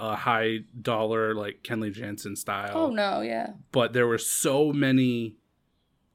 a 0.00 0.16
high 0.16 0.60
dollar 0.80 1.34
like 1.34 1.62
Kenley 1.62 1.92
Jansen 1.92 2.34
style. 2.34 2.72
Oh 2.74 2.90
no, 2.90 3.20
yeah. 3.20 3.50
But 3.70 3.92
there 3.92 4.06
were 4.06 4.18
so 4.18 4.72
many 4.72 5.36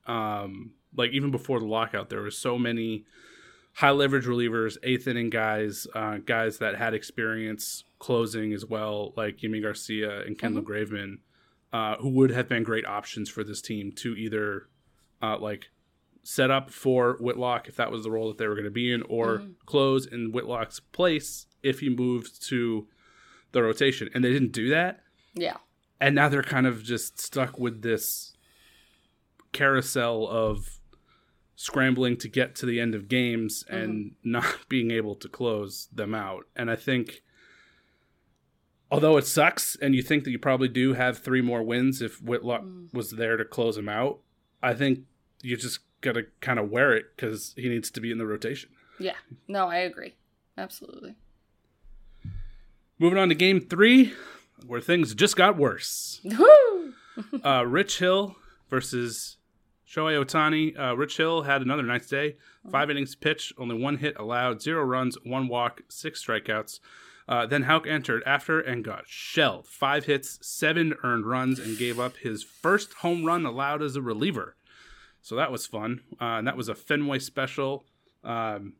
um 0.07 0.73
like 0.95 1.11
even 1.11 1.31
before 1.31 1.59
the 1.59 1.65
lockout 1.65 2.09
there 2.09 2.21
were 2.21 2.31
so 2.31 2.57
many 2.59 3.05
high 3.75 3.91
leverage 3.91 4.25
relievers, 4.25 4.77
eighth 4.83 5.05
inning 5.05 5.29
guys, 5.29 5.85
uh, 5.93 6.17
guys 6.25 6.59
that 6.59 6.75
had 6.75 6.93
experience 6.93 7.83
closing 7.99 8.53
as 8.53 8.65
well, 8.65 9.13
like 9.17 9.37
Yimi 9.39 9.61
Garcia 9.61 10.21
and 10.21 10.37
Kendall 10.37 10.63
mm-hmm. 10.63 10.95
Graveman, 10.95 11.17
uh, 11.73 11.97
who 11.97 12.09
would 12.09 12.31
have 12.31 12.47
been 12.47 12.63
great 12.63 12.85
options 12.85 13.29
for 13.29 13.43
this 13.43 13.61
team 13.61 13.91
to 13.91 14.15
either 14.15 14.69
uh, 15.21 15.37
like 15.37 15.71
set 16.23 16.49
up 16.49 16.71
for 16.71 17.17
Whitlock 17.19 17.67
if 17.67 17.75
that 17.75 17.91
was 17.91 18.03
the 18.03 18.11
role 18.11 18.29
that 18.29 18.37
they 18.37 18.47
were 18.47 18.55
going 18.55 18.63
to 18.63 18.71
be 18.71 18.93
in, 18.93 19.01
or 19.03 19.39
mm-hmm. 19.39 19.51
close 19.65 20.05
in 20.05 20.31
Whitlock's 20.31 20.79
place 20.79 21.45
if 21.61 21.81
he 21.81 21.89
moved 21.89 22.47
to 22.47 22.87
the 23.51 23.61
rotation, 23.61 24.09
and 24.13 24.23
they 24.23 24.31
didn't 24.31 24.53
do 24.53 24.69
that. 24.69 25.01
Yeah. 25.33 25.57
And 25.99 26.15
now 26.15 26.29
they're 26.29 26.43
kind 26.43 26.65
of 26.65 26.81
just 26.81 27.19
stuck 27.19 27.59
with 27.59 27.81
this 27.81 28.33
carousel 29.51 30.27
of 30.27 30.74
scrambling 31.55 32.17
to 32.17 32.27
get 32.27 32.55
to 32.55 32.65
the 32.65 32.79
end 32.79 32.95
of 32.95 33.07
games 33.07 33.63
mm-hmm. 33.63 33.75
and 33.75 34.15
not 34.23 34.67
being 34.69 34.91
able 34.91 35.15
to 35.15 35.29
close 35.29 35.87
them 35.93 36.13
out. 36.13 36.45
And 36.55 36.69
I 36.69 36.75
think 36.75 37.21
although 38.91 39.17
it 39.17 39.25
sucks 39.25 39.75
and 39.81 39.95
you 39.95 40.01
think 40.01 40.23
that 40.23 40.31
you 40.31 40.39
probably 40.39 40.67
do 40.67 40.93
have 40.93 41.17
three 41.17 41.41
more 41.41 41.63
wins 41.63 42.01
if 42.01 42.21
Whitlock 42.21 42.63
mm. 42.63 42.93
was 42.93 43.11
there 43.11 43.37
to 43.37 43.45
close 43.45 43.75
them 43.75 43.89
out, 43.89 44.19
I 44.61 44.73
think 44.73 45.01
you 45.41 45.57
just 45.57 45.79
got 46.01 46.13
to 46.13 46.23
kind 46.41 46.59
of 46.59 46.69
wear 46.69 46.93
it 46.93 47.17
cuz 47.17 47.53
he 47.57 47.69
needs 47.69 47.89
to 47.91 48.01
be 48.01 48.11
in 48.11 48.17
the 48.17 48.25
rotation. 48.25 48.69
Yeah. 48.99 49.15
No, 49.47 49.67
I 49.67 49.77
agree. 49.77 50.15
Absolutely. 50.57 51.15
Moving 52.97 53.19
on 53.19 53.27
to 53.27 53.35
game 53.35 53.59
three, 53.59 54.13
where 54.65 54.79
things 54.79 55.13
just 55.13 55.35
got 55.35 55.57
worse. 55.57 56.21
uh, 57.43 57.65
Rich 57.67 57.99
Hill 57.99 58.37
versus 58.69 59.37
Shohei 59.87 60.23
Ohtani. 60.23 60.77
Uh, 60.77 60.95
Rich 60.97 61.17
Hill 61.17 61.43
had 61.43 61.61
another 61.61 61.83
nice 61.83 62.07
day. 62.07 62.37
Five 62.71 62.89
innings 62.89 63.15
pitched, 63.15 63.53
only 63.57 63.77
one 63.77 63.97
hit 63.97 64.17
allowed, 64.17 64.61
zero 64.61 64.83
runs, 64.83 65.17
one 65.23 65.47
walk, 65.47 65.81
six 65.89 66.25
strikeouts. 66.25 66.79
Uh, 67.27 67.45
then 67.45 67.63
Houck 67.63 67.87
entered 67.87 68.23
after 68.25 68.59
and 68.59 68.83
got 68.83 69.07
shelled. 69.07 69.67
Five 69.67 70.05
hits, 70.05 70.37
seven 70.41 70.93
earned 71.03 71.25
runs, 71.25 71.59
and 71.59 71.77
gave 71.77 71.99
up 71.99 72.17
his 72.17 72.43
first 72.43 72.93
home 72.95 73.25
run 73.25 73.45
allowed 73.45 73.81
as 73.81 73.95
a 73.95 74.01
reliever. 74.01 74.55
So 75.21 75.35
that 75.35 75.51
was 75.51 75.65
fun. 75.65 76.01
Uh, 76.21 76.37
and 76.37 76.47
that 76.47 76.57
was 76.57 76.69
a 76.69 76.75
Fenway 76.75 77.19
special. 77.19 77.85
Um, 78.23 78.73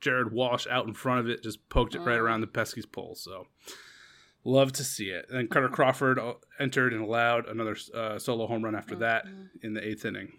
Jared 0.00 0.32
Walsh 0.32 0.66
out 0.68 0.86
in 0.86 0.94
front 0.94 1.20
of 1.20 1.28
it, 1.28 1.42
just 1.42 1.68
poked 1.68 1.94
it 1.94 2.00
right 2.00 2.18
around 2.18 2.40
the 2.40 2.46
Pesky's 2.46 2.86
pole. 2.86 3.14
So 3.14 3.46
love 4.48 4.72
to 4.72 4.84
see 4.84 5.10
it. 5.10 5.26
And 5.30 5.50
Kutter 5.50 5.70
Crawford 5.70 6.18
uh, 6.18 6.34
entered 6.58 6.92
and 6.92 7.02
allowed 7.02 7.46
another 7.46 7.76
uh, 7.94 8.18
solo 8.18 8.46
home 8.46 8.64
run 8.64 8.74
after 8.74 8.96
that 8.96 9.26
in 9.62 9.74
the 9.74 9.86
eighth 9.86 10.04
inning. 10.04 10.32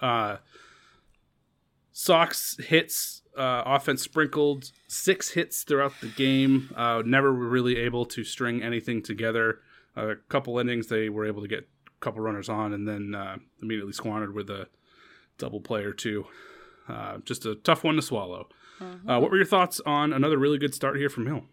Uh, 0.00 0.38
Sox 1.92 2.56
hits, 2.58 3.22
uh, 3.36 3.62
offense 3.66 4.02
sprinkled, 4.02 4.70
six 4.86 5.30
hits 5.30 5.62
throughout 5.62 5.92
the 6.00 6.08
game. 6.08 6.70
Uh, 6.76 7.02
never 7.04 7.32
really 7.32 7.76
able 7.76 8.04
to 8.06 8.24
string 8.24 8.62
anything 8.62 9.02
together. 9.02 9.60
A 9.96 10.14
couple 10.28 10.58
innings, 10.58 10.86
they 10.86 11.08
were 11.08 11.26
able 11.26 11.42
to 11.42 11.48
get 11.48 11.60
a 11.60 12.00
couple 12.00 12.20
runners 12.20 12.48
on, 12.48 12.72
and 12.72 12.86
then 12.86 13.14
uh, 13.14 13.36
immediately 13.60 13.92
squandered 13.92 14.32
with 14.32 14.48
a 14.48 14.68
double 15.38 15.60
play 15.60 15.82
or 15.82 15.92
two. 15.92 16.26
Uh, 16.88 17.18
just 17.24 17.44
a 17.46 17.56
tough 17.56 17.82
one 17.82 17.96
to 17.96 18.02
swallow. 18.02 18.48
Mm-hmm. 18.80 19.10
Uh, 19.10 19.18
what 19.18 19.30
were 19.30 19.36
your 19.36 19.46
thoughts 19.46 19.80
on 19.84 20.12
another 20.12 20.38
really 20.38 20.58
good 20.58 20.74
start 20.74 20.96
here 20.96 21.08
from 21.08 21.26
Hill? 21.26 21.44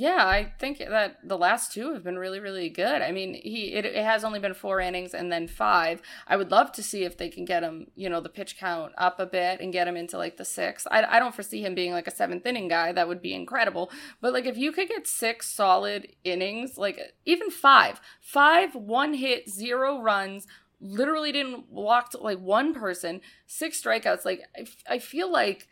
Yeah, 0.00 0.24
I 0.26 0.54
think 0.58 0.78
that 0.78 1.18
the 1.22 1.36
last 1.36 1.74
two 1.74 1.92
have 1.92 2.02
been 2.02 2.18
really, 2.18 2.40
really 2.40 2.70
good. 2.70 3.02
I 3.02 3.12
mean, 3.12 3.34
he 3.34 3.74
it, 3.74 3.84
it, 3.84 4.02
has 4.02 4.24
only 4.24 4.38
been 4.40 4.54
four 4.54 4.80
innings 4.80 5.12
and 5.12 5.30
then 5.30 5.46
five. 5.46 6.00
I 6.26 6.38
would 6.38 6.50
love 6.50 6.72
to 6.72 6.82
see 6.82 7.04
if 7.04 7.18
they 7.18 7.28
can 7.28 7.44
get 7.44 7.62
him, 7.62 7.88
you 7.96 8.08
know, 8.08 8.22
the 8.22 8.30
pitch 8.30 8.56
count 8.58 8.94
up 8.96 9.20
a 9.20 9.26
bit 9.26 9.60
and 9.60 9.74
get 9.74 9.86
him 9.86 9.98
into 9.98 10.16
like 10.16 10.38
the 10.38 10.44
sixth. 10.46 10.86
I, 10.90 11.02
I 11.02 11.18
don't 11.18 11.34
foresee 11.34 11.60
him 11.60 11.74
being 11.74 11.92
like 11.92 12.06
a 12.06 12.16
seventh 12.16 12.46
inning 12.46 12.66
guy. 12.66 12.92
That 12.92 13.08
would 13.08 13.20
be 13.20 13.34
incredible. 13.34 13.90
But 14.22 14.32
like 14.32 14.46
if 14.46 14.56
you 14.56 14.72
could 14.72 14.88
get 14.88 15.06
six 15.06 15.48
solid 15.48 16.08
innings, 16.24 16.78
like 16.78 16.98
even 17.26 17.50
five, 17.50 18.00
five, 18.22 18.74
one 18.74 19.12
hit, 19.12 19.50
zero 19.50 20.00
runs, 20.00 20.46
literally 20.80 21.30
didn't 21.30 21.68
walk 21.68 22.12
to, 22.12 22.16
like 22.16 22.40
one 22.40 22.72
person, 22.72 23.20
six 23.46 23.82
strikeouts. 23.82 24.24
Like 24.24 24.40
I, 24.56 24.94
I 24.94 24.98
feel 24.98 25.30
like 25.30 25.68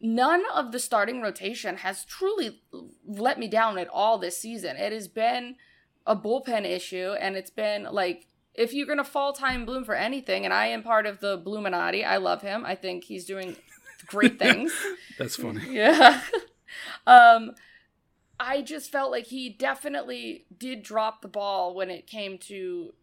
none 0.00 0.42
of 0.54 0.72
the 0.72 0.78
starting 0.78 1.20
rotation 1.20 1.78
has 1.78 2.04
truly 2.04 2.60
let 3.06 3.38
me 3.38 3.48
down 3.48 3.78
at 3.78 3.88
all 3.88 4.18
this 4.18 4.38
season. 4.38 4.76
It 4.76 4.92
has 4.92 5.08
been 5.08 5.56
a 6.06 6.16
bullpen 6.16 6.64
issue, 6.64 7.14
and 7.20 7.36
it's 7.36 7.50
been 7.50 7.84
like 7.90 8.26
if 8.54 8.74
you're 8.74 8.86
gonna 8.86 9.04
fall 9.04 9.34
Chaim 9.36 9.64
Bloom 9.64 9.84
for 9.84 9.94
anything, 9.94 10.44
and 10.44 10.52
I 10.52 10.66
am 10.66 10.82
part 10.82 11.06
of 11.06 11.20
the 11.20 11.38
Bloominati, 11.38 12.04
I 12.04 12.16
love 12.16 12.42
him. 12.42 12.64
I 12.66 12.74
think 12.74 13.04
he's 13.04 13.24
doing 13.24 13.56
great 14.06 14.38
things. 14.40 14.72
That's 15.18 15.36
funny. 15.36 15.62
Yeah. 15.70 16.20
um, 17.06 17.54
I 18.40 18.62
just 18.62 18.90
felt 18.92 19.10
like 19.10 19.26
he 19.26 19.48
definitely 19.48 20.46
did 20.56 20.82
drop 20.82 21.22
the 21.22 21.28
ball 21.28 21.74
when 21.74 21.90
it 21.90 22.06
came 22.06 22.38
to 22.38 22.94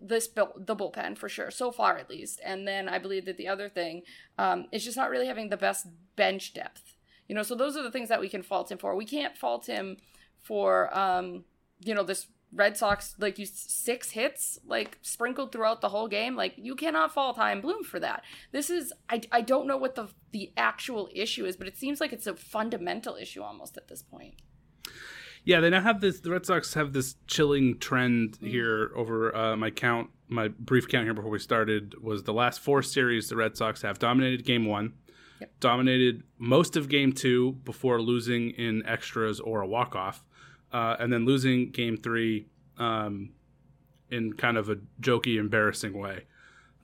this 0.00 0.28
the 0.28 0.76
bullpen 0.76 1.16
for 1.16 1.28
sure 1.28 1.50
so 1.50 1.70
far 1.70 1.96
at 1.98 2.10
least. 2.10 2.40
And 2.44 2.66
then 2.66 2.88
i 2.88 2.98
believe 2.98 3.24
that 3.26 3.36
the 3.36 3.48
other 3.48 3.68
thing 3.68 4.02
um, 4.38 4.66
is 4.72 4.84
just 4.84 4.96
not 4.96 5.10
really 5.10 5.26
having 5.26 5.48
the 5.48 5.56
best 5.56 5.86
bench 6.16 6.54
depth. 6.54 6.94
You 7.28 7.34
know 7.34 7.42
so 7.42 7.54
those 7.54 7.76
are 7.76 7.82
the 7.82 7.90
things 7.90 8.08
that 8.08 8.20
we 8.20 8.28
can 8.28 8.42
fault 8.42 8.70
him 8.70 8.78
for. 8.78 8.94
We 8.94 9.04
can't 9.04 9.36
fault 9.36 9.66
him 9.66 9.96
for 10.40 10.96
um, 10.98 11.44
you 11.80 11.94
know 11.94 12.02
this 12.02 12.26
red 12.50 12.78
sox 12.78 13.14
like 13.18 13.38
you 13.38 13.44
six 13.44 14.12
hits 14.12 14.58
like 14.66 14.96
sprinkled 15.02 15.52
throughout 15.52 15.80
the 15.80 15.90
whole 15.90 16.08
game. 16.08 16.36
Like 16.36 16.54
you 16.56 16.74
cannot 16.74 17.12
fault 17.12 17.38
and 17.38 17.60
Bloom 17.60 17.84
for 17.84 18.00
that. 18.00 18.22
This 18.52 18.70
is 18.70 18.92
I, 19.08 19.20
I 19.30 19.40
don't 19.42 19.66
know 19.66 19.76
what 19.76 19.94
the 19.94 20.08
the 20.30 20.52
actual 20.56 21.08
issue 21.12 21.44
is 21.44 21.56
but 21.56 21.66
it 21.66 21.76
seems 21.76 22.00
like 22.00 22.12
it's 22.12 22.26
a 22.26 22.34
fundamental 22.34 23.16
issue 23.16 23.42
almost 23.42 23.76
at 23.76 23.88
this 23.88 24.02
point 24.02 24.34
yeah, 25.44 25.60
they 25.60 25.70
now 25.70 25.80
have 25.80 26.00
this. 26.00 26.20
The 26.20 26.30
Red 26.30 26.46
Sox 26.46 26.74
have 26.74 26.92
this 26.92 27.16
chilling 27.26 27.78
trend 27.78 28.38
here 28.40 28.90
over 28.94 29.34
uh, 29.34 29.56
my 29.56 29.70
count. 29.70 30.10
My 30.28 30.48
brief 30.48 30.88
count 30.88 31.04
here 31.04 31.14
before 31.14 31.30
we 31.30 31.38
started 31.38 32.02
was 32.02 32.24
the 32.24 32.34
last 32.34 32.60
four 32.60 32.82
series 32.82 33.28
the 33.28 33.36
Red 33.36 33.56
Sox 33.56 33.82
have 33.82 33.98
dominated 33.98 34.44
Game 34.44 34.66
One, 34.66 34.92
yep. 35.40 35.50
dominated 35.60 36.22
most 36.38 36.76
of 36.76 36.88
Game 36.88 37.12
Two 37.12 37.52
before 37.64 38.00
losing 38.00 38.50
in 38.50 38.84
extras 38.86 39.40
or 39.40 39.62
a 39.62 39.66
walk 39.66 39.96
off, 39.96 40.22
uh, 40.72 40.96
and 40.98 41.12
then 41.12 41.24
losing 41.24 41.70
Game 41.70 41.96
Three 41.96 42.46
um, 42.76 43.30
in 44.10 44.34
kind 44.34 44.56
of 44.56 44.68
a 44.68 44.76
jokey, 45.00 45.38
embarrassing 45.38 45.96
way. 45.96 46.24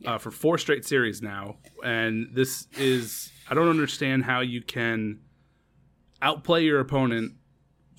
Uh, 0.05 0.19
for 0.19 0.31
four 0.31 0.59
straight 0.59 0.85
series 0.85 1.23
now, 1.23 1.57
and 1.83 2.29
this 2.33 2.67
is 2.77 3.31
I 3.49 3.55
don't 3.55 3.69
understand 3.69 4.25
how 4.25 4.41
you 4.41 4.61
can 4.61 5.21
outplay 6.21 6.65
your 6.65 6.81
opponent 6.81 7.35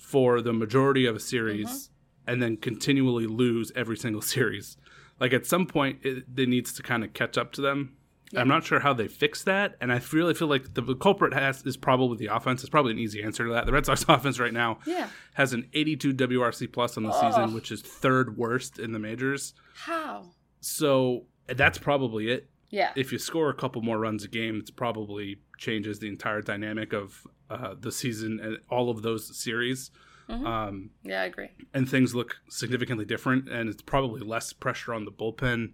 for 0.06 0.40
the 0.40 0.52
majority 0.52 1.04
of 1.04 1.16
a 1.16 1.20
series 1.20 1.66
mm-hmm. 1.66 2.30
and 2.30 2.40
then 2.40 2.56
continually 2.56 3.26
lose 3.26 3.72
every 3.74 3.96
single 3.96 4.22
series. 4.34 4.76
Like 5.18 5.32
at 5.32 5.46
some 5.46 5.66
point, 5.66 5.98
it, 6.04 6.24
it 6.36 6.48
needs 6.48 6.72
to 6.74 6.82
kind 6.82 7.02
of 7.02 7.12
catch 7.12 7.36
up 7.36 7.52
to 7.54 7.60
them. 7.60 7.96
Yeah. 8.30 8.40
I'm 8.40 8.48
not 8.48 8.64
sure 8.64 8.80
how 8.80 8.92
they 8.92 9.06
fix 9.06 9.44
that, 9.44 9.76
and 9.80 9.92
I 9.92 10.00
really 10.12 10.34
feel 10.34 10.48
like 10.48 10.74
the, 10.74 10.80
the, 10.80 10.96
culprit 10.96 11.32
has 11.32 11.62
is 11.64 11.76
probably 11.76 12.16
the 12.16 12.34
offense. 12.34 12.60
It's 12.62 12.70
probably 12.70 12.90
an 12.90 12.98
easy 12.98 13.22
answer 13.22 13.46
to 13.46 13.52
that. 13.52 13.66
The 13.66 13.72
Red 13.72 13.86
Sox 13.86 14.04
offense 14.08 14.40
right 14.40 14.52
now 14.52 14.78
yeah. 14.84 15.08
has 15.34 15.52
an 15.52 15.68
82 15.72 16.12
WRC 16.14 16.72
plus 16.72 16.96
on 16.96 17.04
the 17.04 17.12
season, 17.12 17.54
which 17.54 17.70
is 17.70 17.82
third 17.82 18.36
worst 18.36 18.80
in 18.80 18.90
the 18.90 18.98
majors. 18.98 19.54
How? 19.74 20.24
So 20.60 21.26
that's 21.46 21.78
probably 21.78 22.30
it. 22.30 22.50
Yeah. 22.68 22.90
if 22.96 23.12
you 23.12 23.18
score 23.18 23.48
a 23.48 23.54
couple 23.54 23.80
more 23.80 23.98
runs 23.98 24.24
a 24.24 24.28
game, 24.28 24.58
it 24.58 24.74
probably 24.74 25.38
changes 25.56 26.00
the 26.00 26.08
entire 26.08 26.42
dynamic 26.42 26.92
of 26.92 27.24
uh, 27.50 27.74
the 27.78 27.92
season 27.92 28.40
and 28.40 28.58
all 28.70 28.90
of 28.90 29.02
those 29.02 29.36
series. 29.36 29.90
Mhm. 30.28 30.44
Um, 30.46 30.90
yeah, 31.04 31.22
I 31.22 31.26
agree. 31.26 31.50
and 31.72 31.88
things 31.88 32.14
look 32.14 32.36
significantly 32.48 33.04
different, 33.04 33.48
and 33.48 33.68
it's 33.68 33.82
probably 33.82 34.20
less 34.22 34.52
pressure 34.52 34.92
on 34.92 35.04
the 35.04 35.12
bullpen. 35.12 35.72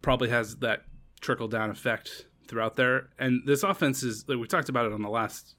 Probably 0.00 0.30
has 0.30 0.56
that 0.58 0.84
trickle 1.20 1.48
down 1.48 1.68
effect 1.70 2.26
throughout 2.48 2.76
there. 2.76 3.10
And 3.18 3.42
this 3.46 3.62
offense 3.62 4.02
is 4.02 4.26
like 4.28 4.38
we 4.38 4.46
talked 4.46 4.70
about 4.70 4.86
it 4.86 4.92
on 4.92 5.02
the 5.02 5.10
last 5.10 5.56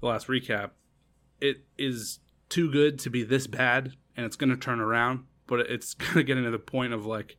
the 0.00 0.06
last 0.08 0.26
recap. 0.26 0.70
It 1.40 1.64
is 1.78 2.18
too 2.48 2.70
good 2.72 2.98
to 3.00 3.10
be 3.10 3.22
this 3.22 3.46
bad, 3.46 3.92
and 4.16 4.26
it's 4.26 4.36
going 4.36 4.50
to 4.50 4.56
turn 4.56 4.80
around. 4.80 5.24
But 5.46 5.60
it's 5.60 5.94
going 5.94 6.14
to 6.14 6.24
get 6.24 6.34
to 6.34 6.50
the 6.50 6.58
point 6.58 6.92
of 6.92 7.06
like, 7.06 7.36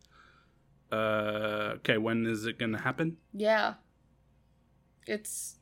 uh, 0.92 1.74
okay, 1.80 1.98
when 1.98 2.26
is 2.26 2.46
it 2.46 2.58
going 2.58 2.72
to 2.72 2.78
happen? 2.80 3.18
Yeah. 3.34 3.74
It's 5.06 5.60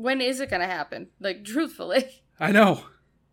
when 0.00 0.20
is 0.20 0.40
it 0.40 0.50
gonna 0.50 0.66
happen? 0.66 1.08
Like 1.20 1.44
truthfully. 1.52 2.04
I 2.38 2.52
know, 2.52 2.84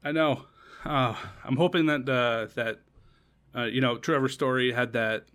I 0.03 0.11
know. 0.11 0.43
Uh, 0.85 1.15
I'm 1.43 1.55
hoping 1.57 1.85
that 1.87 2.07
uh, 2.09 2.47
that 2.55 2.79
uh, 3.55 3.63
you 3.65 3.81
know 3.81 3.97
Trevor 3.97 4.29
Story 4.29 4.71
had 4.71 4.93
that 4.93 5.25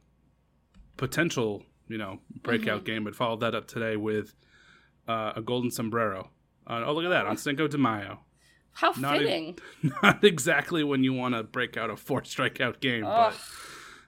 potential 0.96 1.62
you 1.88 1.98
know 1.98 2.20
breakout 2.42 2.84
game, 2.84 3.04
but 3.04 3.14
followed 3.14 3.40
that 3.40 3.54
up 3.54 3.66
today 3.66 3.96
with 3.96 4.34
uh, 5.08 5.32
a 5.36 5.42
golden 5.42 5.70
sombrero. 5.70 6.30
Uh, 6.66 6.82
oh, 6.86 6.92
look 6.92 7.04
at 7.04 7.10
that 7.10 7.26
on 7.26 7.36
Cinco 7.36 7.66
de 7.68 7.78
Mayo. 7.78 8.20
How 8.74 8.92
Not 8.96 9.16
e- 9.16 9.18
fitting. 9.18 9.58
Not 10.02 10.24
exactly 10.24 10.82
when 10.84 11.04
you 11.04 11.12
want 11.12 11.34
to 11.34 11.42
break 11.42 11.76
out 11.76 11.90
a 11.90 11.96
four 11.96 12.22
strikeout 12.22 12.80
game, 12.80 13.04
Ugh. 13.04 13.34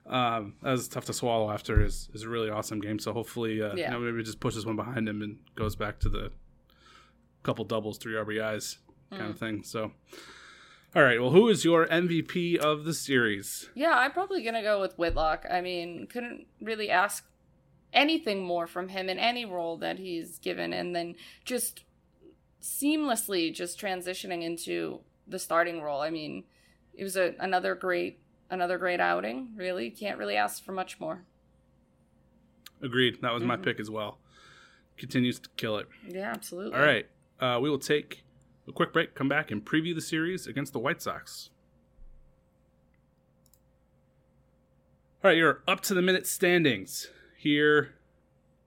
but 0.05 0.13
um, 0.15 0.55
that 0.63 0.71
was 0.71 0.87
tough 0.87 1.05
to 1.05 1.13
swallow 1.13 1.51
after 1.51 1.81
his, 1.81 2.09
his 2.13 2.25
really 2.25 2.49
awesome 2.49 2.79
game. 2.79 2.97
So 2.97 3.13
hopefully, 3.13 3.61
uh, 3.61 3.75
Yeah. 3.75 3.87
you 3.87 3.91
know, 3.91 3.99
maybe 3.99 4.23
just 4.23 4.39
pushes 4.39 4.65
one 4.65 4.75
behind 4.75 5.07
him 5.07 5.21
and 5.21 5.37
goes 5.55 5.75
back 5.75 5.99
to 5.99 6.09
the 6.09 6.31
couple 7.45 7.63
doubles, 7.65 7.97
three 7.97 8.13
RBIs 8.15 8.77
kind 9.11 9.21
Mm. 9.21 9.29
of 9.29 9.39
thing. 9.39 9.63
So, 9.63 9.91
all 10.95 11.03
right. 11.03 11.21
Well, 11.21 11.31
who 11.31 11.47
is 11.47 11.63
your 11.63 11.85
MVP 11.87 12.57
of 12.57 12.83
the 12.85 12.93
series? 12.93 13.69
Yeah, 13.75 13.91
I'm 13.97 14.11
probably 14.11 14.43
gonna 14.43 14.63
go 14.63 14.81
with 14.81 14.97
Whitlock. 14.97 15.45
I 15.49 15.61
mean, 15.61 16.07
couldn't 16.07 16.47
really 16.61 16.89
ask 16.89 17.25
anything 17.93 18.43
more 18.43 18.67
from 18.67 18.89
him 18.89 19.07
in 19.09 19.17
any 19.19 19.45
role 19.45 19.77
that 19.77 19.99
he's 19.99 20.39
given, 20.39 20.73
and 20.73 20.95
then 20.95 21.15
just 21.45 21.83
seamlessly 22.61 23.53
just 23.53 23.79
transitioning 23.79 24.41
into 24.43 24.99
the 25.27 25.39
starting 25.39 25.81
role. 25.81 26.01
I 26.01 26.09
mean, 26.09 26.43
it 26.95 27.03
was 27.03 27.15
a, 27.15 27.35
another 27.39 27.75
great 27.75 28.19
another 28.49 28.77
great 28.77 28.99
outing. 28.99 29.53
Really, 29.55 29.89
can't 29.91 30.17
really 30.17 30.35
ask 30.35 30.63
for 30.63 30.71
much 30.71 30.99
more. 30.99 31.23
Agreed. 32.81 33.21
That 33.21 33.33
was 33.33 33.43
my 33.43 33.55
Mhm. 33.57 33.63
pick 33.63 33.79
as 33.79 33.89
well. 33.89 34.19
Continues 34.97 35.39
to 35.39 35.49
kill 35.57 35.77
it. 35.77 35.87
Yeah, 36.07 36.31
absolutely. 36.31 36.77
All 36.77 36.85
right. 36.85 37.07
Uh, 37.39 37.59
we 37.61 37.69
will 37.69 37.79
take 37.79 38.23
a 38.67 38.71
quick 38.71 38.93
break, 38.93 39.13
come 39.15 39.27
back, 39.29 39.51
and 39.51 39.63
preview 39.65 39.93
the 39.93 40.01
series 40.01 40.47
against 40.47 40.73
the 40.73 40.79
White 40.79 41.01
Sox. 41.01 41.49
All 45.23 45.29
right, 45.29 45.37
you're 45.37 45.61
up 45.67 45.81
to 45.81 45.93
the 45.93 46.01
minute 46.01 46.27
standings 46.27 47.07
here 47.37 47.95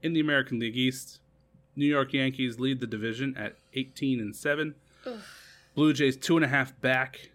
in 0.03 0.13
the 0.13 0.21
American 0.21 0.59
League 0.59 0.77
East. 0.77 1.21
New 1.77 1.87
York 1.87 2.13
Yankees 2.13 2.59
lead 2.59 2.81
the 2.81 2.87
division 2.87 3.37
at 3.37 3.57
18 3.75 4.21
and 4.21 4.35
7. 4.35 4.75
Ugh. 5.07 5.19
Blue 5.75 5.93
Jays 5.93 6.17
two 6.17 6.35
and 6.37 6.45
a 6.45 6.49
half 6.49 6.79
back. 6.81 7.31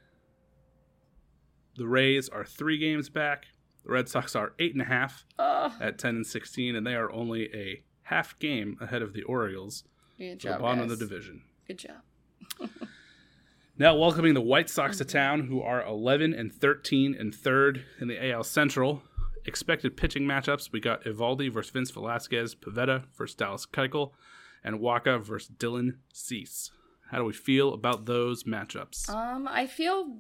The 1.78 1.88
Rays 1.88 2.28
are 2.28 2.44
three 2.44 2.78
games 2.78 3.08
back. 3.10 3.46
The 3.86 3.92
Red 3.94 4.10
Sox 4.10 4.36
are 4.36 4.54
eight 4.60 4.74
and 4.74 4.82
a 4.82 4.86
half 4.86 5.26
Oh, 5.40 5.74
at 5.80 5.98
10 5.98 6.16
and 6.18 6.28
16, 6.28 6.76
and 6.76 6.86
they 6.86 6.94
are 6.96 7.12
only 7.12 7.54
a 7.56 7.82
half 8.04 8.38
game 8.40 8.78
ahead 8.82 9.02
of 9.02 9.14
the 9.14 9.24
Orioles 9.24 9.86
good 10.32 10.40
job, 10.40 10.62
bottom 10.62 10.82
of 10.82 10.90
the 10.90 10.96
division. 10.98 11.44
Good 11.68 11.80
job. 11.80 12.02
Now 13.76 13.96
welcoming 13.96 14.36
the 14.36 14.42
White 14.42 14.70
Sox 14.70 15.00
to 15.00 15.06
town, 15.06 15.48
who 15.48 15.60
are 15.60 15.84
11 15.84 16.32
and 16.36 16.54
13 16.54 17.16
and 17.20 17.34
third 17.34 17.84
in 18.00 18.08
the 18.08 18.32
AL 18.32 18.44
Central. 18.44 19.02
Expected 19.46 19.98
pitching 19.98 20.26
matchups: 20.26 20.72
we 20.72 20.80
got 20.80 21.04
Eovaldi 21.06 21.52
versus 21.52 21.72
Vince 21.72 21.90
Velasquez, 21.90 22.54
Pivetta 22.54 23.06
versus 23.18 23.36
Dallas 23.36 23.66
Keuchel, 23.66 24.12
and 24.64 24.80
Wacha 24.80 25.20
versus 25.24 25.50
Dylan 25.58 25.96
Cease. 26.14 26.70
How 27.10 27.18
do 27.18 27.24
we 27.24 27.34
feel 27.34 27.74
about 27.74 28.06
those 28.06 28.44
matchups? 28.44 29.10
Um, 29.10 29.48
I 29.48 29.66
feel 29.66 30.20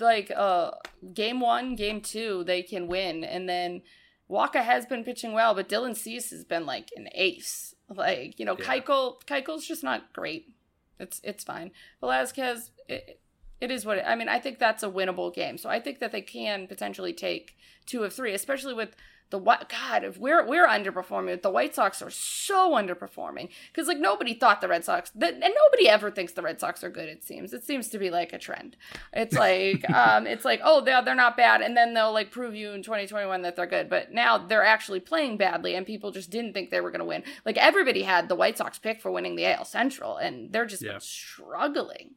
like 0.00 0.32
uh 0.34 0.70
game 1.12 1.40
one, 1.40 1.76
game 1.76 2.00
two, 2.00 2.42
they 2.44 2.62
can 2.62 2.86
win, 2.86 3.22
and 3.22 3.46
then 3.46 3.82
Wacha 4.30 4.64
has 4.64 4.86
been 4.86 5.04
pitching 5.04 5.34
well, 5.34 5.54
but 5.54 5.68
Dylan 5.68 5.94
Cease 5.94 6.30
has 6.30 6.44
been 6.44 6.64
like 6.64 6.88
an 6.96 7.08
ace. 7.14 7.73
Like 7.88 8.38
you 8.38 8.44
know, 8.44 8.56
Yeah. 8.58 8.80
Keuchel's 8.80 9.66
just 9.66 9.82
not 9.82 10.12
great. 10.12 10.54
It's 10.98 11.20
it's 11.24 11.44
fine. 11.44 11.72
Velasquez, 12.00 12.70
it, 12.88 13.20
it 13.60 13.70
is 13.70 13.84
what 13.84 13.98
it, 13.98 14.04
I 14.06 14.14
mean. 14.14 14.28
I 14.28 14.38
think 14.38 14.58
that's 14.58 14.82
a 14.82 14.88
winnable 14.90 15.34
game, 15.34 15.58
so 15.58 15.68
I 15.68 15.80
think 15.80 15.98
that 16.00 16.12
they 16.12 16.22
can 16.22 16.66
potentially 16.66 17.12
take 17.12 17.56
two 17.86 18.04
of 18.04 18.12
three, 18.12 18.32
especially 18.32 18.74
with 18.74 18.94
the 19.30 19.38
what 19.38 19.68
God, 19.68 20.04
if 20.04 20.16
we're 20.18 20.46
we're 20.46 20.66
underperforming, 20.68 21.42
the 21.42 21.50
White 21.50 21.74
Sox 21.74 22.00
are 22.02 22.10
so 22.10 22.72
underperforming 22.72 23.48
because 23.72 23.88
like 23.88 23.98
nobody 23.98 24.34
thought 24.34 24.60
the 24.60 24.68
Red 24.68 24.84
Sox, 24.84 25.10
that, 25.16 25.34
and 25.34 25.40
nobody 25.42 25.88
ever 25.88 26.10
thinks 26.10 26.32
the 26.34 26.42
Red 26.42 26.60
Sox 26.60 26.84
are 26.84 26.90
good. 26.90 27.08
It 27.08 27.24
seems 27.24 27.52
it 27.52 27.64
seems 27.64 27.88
to 27.88 27.98
be 27.98 28.10
like 28.10 28.32
a 28.32 28.38
trend. 28.38 28.76
It's 29.12 29.34
like 29.34 29.88
um, 29.94 30.26
it's 30.26 30.44
like 30.44 30.60
oh 30.62 30.80
they're 30.82 31.02
they're 31.02 31.14
not 31.14 31.36
bad, 31.36 31.62
and 31.62 31.76
then 31.76 31.94
they'll 31.94 32.12
like 32.12 32.30
prove 32.30 32.54
you 32.54 32.72
in 32.72 32.82
2021 32.82 33.42
that 33.42 33.56
they're 33.56 33.66
good. 33.66 33.88
But 33.88 34.12
now 34.12 34.38
they're 34.38 34.64
actually 34.64 35.00
playing 35.00 35.36
badly, 35.36 35.74
and 35.74 35.84
people 35.86 36.10
just 36.12 36.30
didn't 36.30 36.52
think 36.52 36.70
they 36.70 36.80
were 36.80 36.90
going 36.90 37.00
to 37.00 37.04
win. 37.04 37.24
Like 37.44 37.56
everybody 37.56 38.02
had 38.02 38.28
the 38.28 38.36
White 38.36 38.58
Sox 38.58 38.78
pick 38.78 39.00
for 39.00 39.10
winning 39.10 39.36
the 39.36 39.46
AL 39.46 39.64
Central, 39.64 40.16
and 40.16 40.52
they're 40.52 40.66
just 40.66 40.82
Yeah. 40.82 40.98
struggling, 40.98 42.14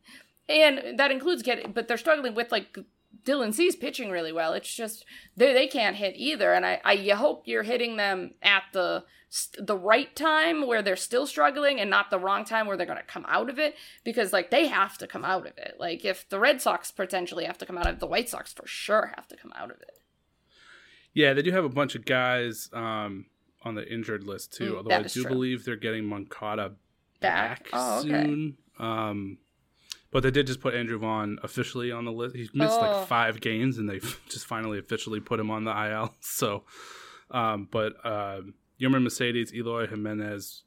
and 0.49 0.99
that 0.99 1.11
includes 1.11 1.41
getting, 1.41 1.71
but 1.71 1.87
they're 1.87 1.97
struggling 1.97 2.35
with 2.35 2.51
like 2.51 2.77
Dylan 3.23 3.53
Cease 3.53 3.75
pitching 3.75 4.09
really 4.09 4.31
well. 4.31 4.53
It's 4.53 4.73
just 4.73 5.05
they 5.35 5.53
they 5.53 5.67
can't 5.67 5.95
hit 5.95 6.15
either, 6.17 6.53
and 6.53 6.65
I 6.65 6.81
I 6.83 6.93
you 6.93 7.15
hope 7.15 7.43
you're 7.45 7.63
hitting 7.63 7.97
them 7.97 8.31
at 8.41 8.63
the 8.73 9.03
the 9.59 9.75
right 9.77 10.15
time 10.15 10.65
where 10.65 10.81
they're 10.81 10.95
still 10.95 11.27
struggling, 11.27 11.79
and 11.79 11.89
not 11.89 12.09
the 12.09 12.19
wrong 12.19 12.45
time 12.45 12.65
where 12.65 12.77
they're 12.77 12.85
going 12.85 12.97
to 12.97 13.03
come 13.03 13.25
out 13.27 13.49
of 13.49 13.59
it 13.59 13.75
because 14.05 14.31
like 14.31 14.51
they 14.51 14.67
have 14.67 14.97
to 14.99 15.07
come 15.07 15.25
out 15.25 15.45
of 15.45 15.57
it. 15.57 15.75
Like 15.79 16.05
if 16.05 16.27
the 16.29 16.39
Red 16.39 16.61
Sox 16.61 16.91
potentially 16.91 17.43
have 17.45 17.57
to 17.57 17.65
come 17.65 17.77
out 17.77 17.87
of 17.87 17.95
it, 17.95 17.99
the 17.99 18.07
White 18.07 18.29
Sox 18.29 18.53
for 18.53 18.65
sure 18.65 19.11
have 19.15 19.27
to 19.27 19.35
come 19.35 19.51
out 19.55 19.69
of 19.71 19.81
it. 19.81 19.99
Yeah, 21.13 21.33
they 21.33 21.41
do 21.41 21.51
have 21.51 21.65
a 21.65 21.69
bunch 21.69 21.95
of 21.95 22.05
guys 22.05 22.69
um, 22.73 23.25
on 23.63 23.75
the 23.75 23.85
injured 23.91 24.23
list 24.23 24.53
too. 24.53 24.73
Mm, 24.73 24.77
although 24.77 24.95
I 24.95 25.01
do 25.03 25.21
true. 25.23 25.29
believe 25.29 25.65
they're 25.65 25.75
getting 25.75 26.05
Moncada 26.05 26.73
Back. 27.19 27.63
back, 27.63 27.69
Oh, 27.73 27.99
okay. 27.99 28.09
soon. 28.09 28.57
Um, 28.79 29.39
but 30.11 30.23
they 30.23 30.31
did 30.31 30.47
just 30.47 30.61
put 30.61 30.73
Andrew 30.73 30.97
Vaughn 30.97 31.37
officially 31.43 31.91
on 31.91 32.05
the 32.05 32.11
list. 32.11 32.35
He's 32.35 32.53
missed 32.53 32.77
Oh. 32.79 32.81
like 32.81 33.07
five 33.07 33.41
games, 33.41 33.77
and 33.77 33.89
they 33.89 33.99
just 34.29 34.45
finally 34.45 34.79
officially 34.79 35.19
put 35.19 35.39
him 35.39 35.51
on 35.51 35.63
the 35.63 35.71
IL. 35.71 36.15
So, 36.21 36.63
um, 37.31 37.67
but 37.71 37.93
Yerman 38.03 39.03
Mercedes, 39.03 39.53
Eloy 39.53 39.87
Jimenez, 39.87 40.63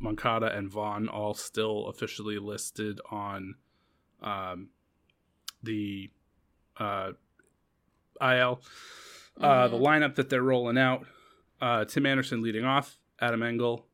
Moncada, 0.00 0.54
and 0.56 0.70
Vaughn 0.70 1.08
all 1.08 1.34
still 1.34 1.86
officially 1.86 2.38
listed 2.38 3.00
on 3.10 3.54
um, 4.22 4.68
the 5.62 6.10
uh, 6.78 7.12
IL. 8.20 8.60
Uh, 9.40 9.68
the 9.68 9.76
lineup 9.76 10.16
that 10.16 10.28
they're 10.30 10.42
rolling 10.42 10.76
out: 10.78 11.06
uh, 11.60 11.84
Tim 11.84 12.06
Anderson 12.06 12.42
leading 12.42 12.64
off, 12.64 12.98
Adam 13.20 13.42
Engel 13.42 13.86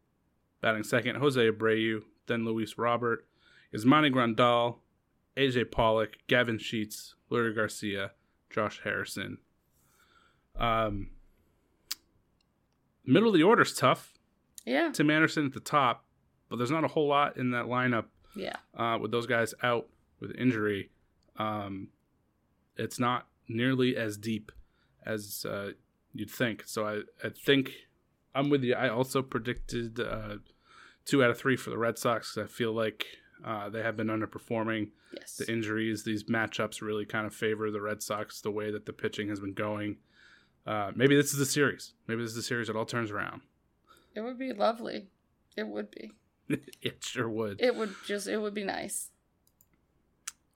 batting 0.62 0.82
second, 0.82 1.16
Jose 1.16 1.38
Abreu, 1.50 2.00
then 2.26 2.46
Luis 2.46 2.78
Robert, 2.78 3.26
Yasmani 3.74 4.12
Grandal, 4.12 4.76
AJ 5.36 5.70
Pollock, 5.70 6.16
Gavin 6.28 6.58
Sheets, 6.58 7.14
Leury 7.30 7.54
Garcia, 7.54 8.12
Josh 8.50 8.80
Harrison. 8.84 9.38
Um, 10.56 11.10
middle 13.04 13.28
of 13.30 13.34
the 13.34 13.42
order's 13.42 13.74
tough. 13.74 14.12
Yeah. 14.64 14.90
Tim 14.92 15.10
Anderson 15.10 15.46
at 15.46 15.52
the 15.52 15.60
top, 15.60 16.04
but 16.48 16.56
there's 16.56 16.70
not 16.70 16.84
a 16.84 16.88
whole 16.88 17.08
lot 17.08 17.36
in 17.36 17.50
that 17.50 17.66
lineup 17.66 18.06
Yeah. 18.36 18.56
uh, 18.76 18.98
with 19.00 19.10
those 19.10 19.26
guys 19.26 19.54
out 19.62 19.88
with 20.20 20.30
injury. 20.38 20.90
Um, 21.36 21.88
it's 22.76 22.98
not 22.98 23.26
nearly 23.48 23.96
as 23.96 24.16
deep 24.16 24.52
as 25.04 25.44
uh, 25.48 25.72
you'd 26.14 26.30
think. 26.30 26.62
So 26.66 26.86
I, 26.86 27.00
I 27.26 27.28
think 27.30 27.72
I'm 28.34 28.48
with 28.48 28.62
you. 28.62 28.74
I 28.74 28.88
also 28.88 29.20
predicted 29.20 30.00
uh, 30.00 30.36
two 31.04 31.22
out 31.22 31.30
of 31.30 31.38
three 31.38 31.56
for 31.56 31.70
the 31.70 31.78
Red 31.78 31.98
Sox. 31.98 32.38
I 32.38 32.46
feel 32.46 32.72
like 32.72 33.04
uh, 33.44 33.68
they 33.68 33.82
have 33.82 33.96
been 33.96 34.08
underperforming. 34.08 34.90
Yes. 35.16 35.36
The 35.36 35.50
injuries, 35.50 36.04
these 36.04 36.24
matchups 36.24 36.80
really 36.80 37.04
kind 37.04 37.26
of 37.26 37.34
favor 37.34 37.70
the 37.70 37.80
Red 37.80 38.02
Sox 38.02 38.40
the 38.40 38.50
way 38.50 38.70
that 38.70 38.86
the 38.86 38.92
pitching 38.92 39.28
has 39.28 39.40
been 39.40 39.54
going. 39.54 39.96
Uh, 40.66 40.92
maybe 40.94 41.14
this 41.14 41.32
is 41.32 41.38
the 41.38 41.46
series. 41.46 41.92
Maybe 42.06 42.22
this 42.22 42.30
is 42.30 42.36
the 42.36 42.42
series 42.42 42.68
that 42.68 42.76
all 42.76 42.86
turns 42.86 43.10
around. 43.10 43.42
It 44.14 44.20
would 44.20 44.38
be 44.38 44.52
lovely. 44.52 45.08
It 45.56 45.66
would 45.66 45.90
be. 45.90 46.12
it 46.82 47.04
sure 47.04 47.28
would. 47.28 47.60
It 47.60 47.74
would 47.76 47.94
just. 48.06 48.26
It 48.28 48.38
would 48.38 48.54
be 48.54 48.64
nice. 48.64 49.10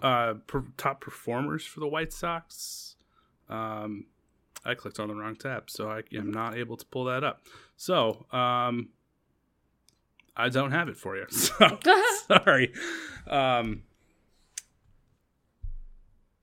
uh 0.02 0.34
per, 0.46 0.64
top 0.76 1.00
performers 1.00 1.64
for 1.64 1.80
the 1.80 1.88
White 1.88 2.12
Sox. 2.12 2.96
Um, 3.48 4.06
I 4.64 4.74
clicked 4.74 5.00
on 5.00 5.08
the 5.08 5.14
wrong 5.14 5.36
tab, 5.36 5.70
so 5.70 5.90
I 5.90 6.02
am 6.12 6.30
not 6.30 6.56
able 6.56 6.76
to 6.76 6.84
pull 6.86 7.04
that 7.04 7.24
up. 7.24 7.42
So, 7.76 8.26
um, 8.32 8.90
I 10.38 10.48
don't 10.48 10.70
have 10.70 10.88
it 10.88 10.96
for 10.96 11.16
you. 11.16 11.26
So, 11.30 11.78
sorry. 12.28 12.72
Um, 13.26 13.82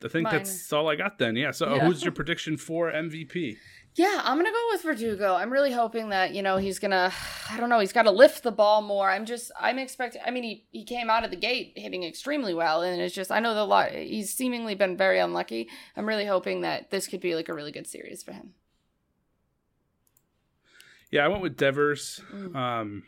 I 0.04 0.08
think 0.08 0.26
Mine. 0.26 0.34
that's 0.34 0.72
all 0.74 0.90
I 0.90 0.96
got 0.96 1.18
then. 1.18 1.36
Yeah. 1.36 1.52
So, 1.52 1.74
Yeah. 1.76 1.86
who's 1.86 2.04
your 2.04 2.12
prediction 2.12 2.58
for 2.58 2.92
MVP? 2.92 3.58
Yeah, 3.96 4.20
I'm 4.26 4.38
gonna 4.38 4.52
go 4.52 4.64
with 4.72 4.82
Verdugo. 4.84 5.36
I'm 5.36 5.50
really 5.50 5.72
hoping 5.72 6.10
that 6.10 6.34
you 6.36 6.42
know 6.42 6.58
he's 6.58 6.80
gonna. 6.80 7.14
I 7.50 7.58
don't 7.58 7.70
know. 7.70 7.80
He's 7.80 7.94
got 7.94 8.04
to 8.04 8.12
lift 8.12 8.44
the 8.44 8.52
ball 8.52 8.82
more. 8.82 9.10
I'm 9.10 9.26
just. 9.26 9.52
I'm 9.60 9.80
expecting. 9.80 10.22
I 10.26 10.32
mean, 10.32 10.44
he 10.44 10.66
he 10.72 10.84
came 10.84 11.10
out 11.10 11.24
of 11.24 11.32
the 11.32 11.38
gate 11.38 11.72
hitting 11.78 12.04
extremely 12.04 12.54
well, 12.54 12.82
and 12.82 13.02
it's 13.02 13.16
just. 13.16 13.32
I 13.32 13.40
know 13.40 13.56
the 13.56 13.64
lot. 13.66 13.92
He's 13.92 14.34
seemingly 14.34 14.76
been 14.76 14.98
very 14.98 15.18
unlucky. 15.20 15.70
I'm 15.96 16.06
really 16.06 16.26
hoping 16.26 16.60
that 16.62 16.92
this 16.92 17.08
could 17.08 17.22
be 17.22 17.36
like 17.36 17.48
a 17.48 17.54
really 17.54 17.72
good 17.72 17.88
series 17.88 18.22
for 18.22 18.34
him. 18.34 18.54
Yeah, 21.10 21.24
I 21.24 21.30
went 21.30 21.42
with 21.42 21.56
Devers. 21.56 22.20
Mm. 22.34 22.56
Um, 22.56 23.04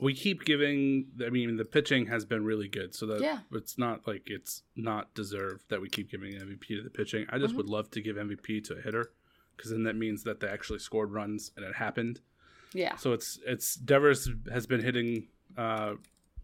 we 0.00 0.12
keep 0.14 0.44
giving. 0.44 1.06
I 1.24 1.30
mean, 1.30 1.56
the 1.56 1.64
pitching 1.64 2.06
has 2.06 2.24
been 2.24 2.44
really 2.44 2.68
good, 2.68 2.94
so 2.94 3.06
that 3.06 3.20
Yeah. 3.22 3.40
it's 3.52 3.78
not 3.78 4.06
like 4.06 4.24
it's 4.26 4.62
not 4.76 5.14
deserved 5.14 5.64
that 5.68 5.80
we 5.80 5.88
keep 5.88 6.10
giving 6.10 6.34
MVP 6.34 6.76
to 6.76 6.82
the 6.82 6.90
pitching. 6.90 7.26
I 7.30 7.38
just 7.38 7.54
Mhm. 7.54 7.58
would 7.58 7.68
love 7.70 7.90
to 7.92 8.00
give 8.02 8.16
MVP 8.18 8.60
to 8.62 8.74
a 8.76 8.80
hitter 8.80 9.12
because 9.56 9.70
then 9.70 9.84
that 9.84 9.96
means 9.96 10.22
that 10.24 10.40
they 10.40 10.48
actually 10.48 10.80
scored 10.80 11.12
runs 11.12 11.52
and 11.56 11.64
it 11.64 11.74
happened. 11.76 12.20
Yeah. 12.74 12.96
So 12.96 13.12
it's 13.14 13.38
it's 13.46 13.74
Devers 13.76 14.28
has 14.50 14.66
been 14.66 14.82
hitting 14.82 15.28
uh, 15.56 15.94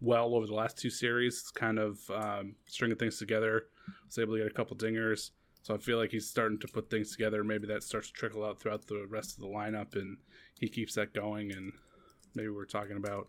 well 0.01 0.35
over 0.35 0.47
the 0.47 0.55
last 0.55 0.79
two 0.79 0.89
series, 0.91 1.35
It's 1.41 1.51
kind 1.51 1.79
of 1.79 2.09
um, 2.11 2.57
stringing 2.67 2.97
things 2.97 3.19
together. 3.19 3.69
Was 4.07 4.19
able 4.19 4.35
to 4.35 4.39
get 4.43 4.51
a 4.51 4.55
couple 4.55 4.77
dingers, 4.77 5.31
so 5.63 5.75
I 5.75 5.79
feel 5.79 5.99
like 5.99 6.11
he's 6.13 6.27
starting 6.29 6.59
to 6.61 6.69
put 6.69 6.89
things 6.89 7.11
together. 7.13 7.45
Maybe 7.45 7.67
that 7.67 7.83
starts 7.83 8.07
to 8.09 8.15
trickle 8.15 8.45
out 8.45 8.61
throughout 8.61 8.87
the 8.87 9.07
rest 9.07 9.35
of 9.35 9.41
the 9.41 9.49
lineup, 9.49 9.95
and 9.95 10.17
he 10.59 10.69
keeps 10.69 10.95
that 10.95 11.13
going. 11.13 11.53
And 11.53 11.73
maybe 12.35 12.49
we're 12.49 12.65
talking 12.65 12.97
about, 12.97 13.29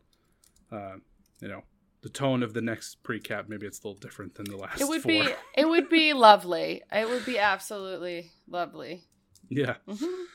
uh, 0.74 0.96
you 1.42 1.48
know, 1.48 1.62
the 2.02 2.10
tone 2.10 2.44
of 2.44 2.54
the 2.54 2.62
next 2.62 3.02
pre-cap. 3.04 3.46
Maybe 3.48 3.66
it's 3.68 3.82
a 3.84 3.88
little 3.88 4.00
different 4.00 4.36
than 4.36 4.46
the 4.46 4.58
last. 4.58 4.82
It 4.82 4.88
would 4.90 5.02
four. 5.04 5.10
be. 5.12 5.30
It 5.56 5.70
would 5.70 5.88
be 5.90 6.14
lovely. 6.14 6.82
It 6.92 7.08
would 7.08 7.26
be 7.26 7.38
absolutely 7.40 8.32
lovely. 8.48 9.04
yeah. 9.50 9.76
Mhm. 9.88 10.26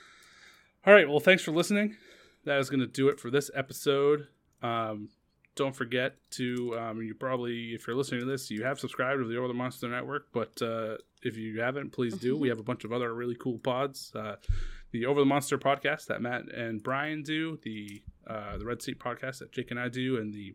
All 0.87 0.95
right. 0.95 1.09
Well, 1.09 1.21
thanks 1.21 1.43
for 1.43 1.51
listening. 1.53 1.97
That 2.45 2.59
is 2.61 2.71
going 2.71 2.81
to 2.81 2.87
do 2.87 3.09
it 3.09 3.19
for 3.21 3.31
this 3.31 3.51
episode. 3.55 4.29
Um, 4.63 5.09
don't 5.57 5.75
forget 5.75 6.15
to, 6.31 6.79
um, 6.79 7.03
you 7.03 7.15
probably, 7.15 7.75
if 7.75 7.87
you're 7.87 7.97
listening 7.97 8.21
to 8.21 8.27
this, 8.27 8.49
you 8.51 8.63
have 8.65 8.79
subscribed 8.79 9.21
to 9.21 9.27
the 9.29 9.37
Over 9.37 9.49
the 9.49 9.55
Monster 9.55 9.89
Network. 9.89 10.29
But 10.33 10.63
uh, 10.63 10.99
if 11.23 11.37
you 11.37 11.61
haven't, 11.61 11.91
please 11.93 12.15
do. 12.15 12.37
We 12.37 12.49
have 12.49 12.61
a 12.61 12.63
bunch 12.63 12.85
of 12.85 12.93
other 12.93 13.13
really 13.13 13.35
cool 13.35 13.59
pods. 13.59 14.13
Uh, 14.15 14.37
the 14.91 15.07
Over 15.07 15.21
the 15.21 15.27
Monster 15.27 15.59
podcast 15.59 16.07
that 16.07 16.21
Matt 16.23 16.49
and 16.53 16.83
Brian 16.83 17.23
do, 17.23 17.59
the 17.63 18.03
uh, 18.27 18.59
the 18.59 18.65
Red 18.65 18.83
Seat 18.83 18.99
podcast 18.99 19.39
that 19.39 19.53
Jake 19.53 19.71
and 19.71 19.81
I 19.81 19.89
do, 19.89 20.17
and 20.19 20.33
the 20.33 20.55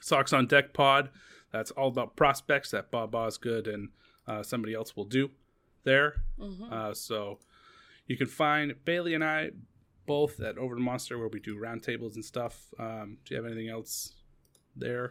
Socks 0.00 0.32
on 0.32 0.46
Deck 0.46 0.72
pod. 0.74 1.10
That's 1.52 1.70
all 1.72 1.88
about 1.88 2.16
prospects 2.16 2.70
that 2.70 2.90
Bob 2.90 3.14
Osgood 3.14 3.66
and 3.66 3.90
uh, 4.26 4.42
somebody 4.42 4.74
else 4.74 4.96
will 4.96 5.04
do 5.04 5.30
there. 5.84 6.22
Mhm. 6.38 6.72
Uh, 6.72 6.94
so 6.94 7.38
you 8.06 8.16
can 8.16 8.26
find 8.26 8.74
Bailey 8.84 9.14
and 9.14 9.22
I 9.24 9.50
both 10.06 10.40
at 10.40 10.58
Over 10.58 10.74
the 10.74 10.80
Monster 10.80 11.18
where 11.18 11.28
we 11.28 11.40
do 11.40 11.56
roundtables 11.56 12.14
and 12.14 12.24
stuff. 12.24 12.72
Um, 12.78 13.18
do 13.24 13.34
you 13.34 13.42
have 13.42 13.50
anything 13.50 13.68
else 13.68 14.14
there? 14.74 15.10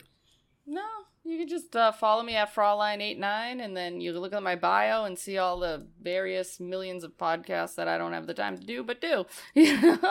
No, 0.65 0.85
you 1.23 1.37
can 1.37 1.47
just 1.47 1.75
uh, 1.75 1.91
follow 1.91 2.23
me 2.23 2.35
at 2.35 2.53
Fraulein89 2.53 3.63
and 3.63 3.75
then 3.75 4.01
you 4.01 4.13
can 4.13 4.21
look 4.21 4.33
at 4.33 4.43
my 4.43 4.55
bio 4.55 5.05
and 5.05 5.17
see 5.17 5.37
all 5.37 5.59
the 5.59 5.87
various 6.01 6.59
millions 6.59 7.03
of 7.03 7.17
podcasts 7.17 7.75
that 7.75 7.87
I 7.87 7.97
don't 7.97 8.13
have 8.13 8.27
the 8.27 8.33
time 8.33 8.57
to 8.57 8.65
do, 8.65 8.83
but 8.83 9.01
do. 9.01 9.25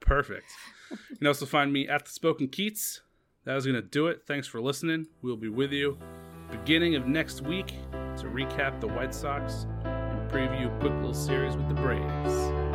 Perfect. 0.00 0.46
you 1.10 1.16
can 1.16 1.26
also 1.26 1.46
find 1.46 1.72
me 1.72 1.88
at 1.88 2.04
the 2.04 2.10
Spoken 2.10 2.48
Keats. 2.48 3.02
That 3.44 3.56
is 3.56 3.64
going 3.64 3.76
to 3.76 3.82
do 3.82 4.08
it. 4.08 4.22
Thanks 4.26 4.48
for 4.48 4.60
listening. 4.60 5.06
We'll 5.22 5.36
be 5.36 5.48
with 5.48 5.72
you 5.72 5.98
beginning 6.50 6.94
of 6.94 7.06
next 7.06 7.42
week 7.42 7.68
to 8.16 8.26
recap 8.26 8.80
the 8.80 8.88
White 8.88 9.14
Sox 9.14 9.66
and 9.84 10.30
preview 10.30 10.74
a 10.74 10.80
quick 10.80 10.94
little 10.94 11.14
series 11.14 11.56
with 11.56 11.68
the 11.68 11.74
Braves. 11.74 12.65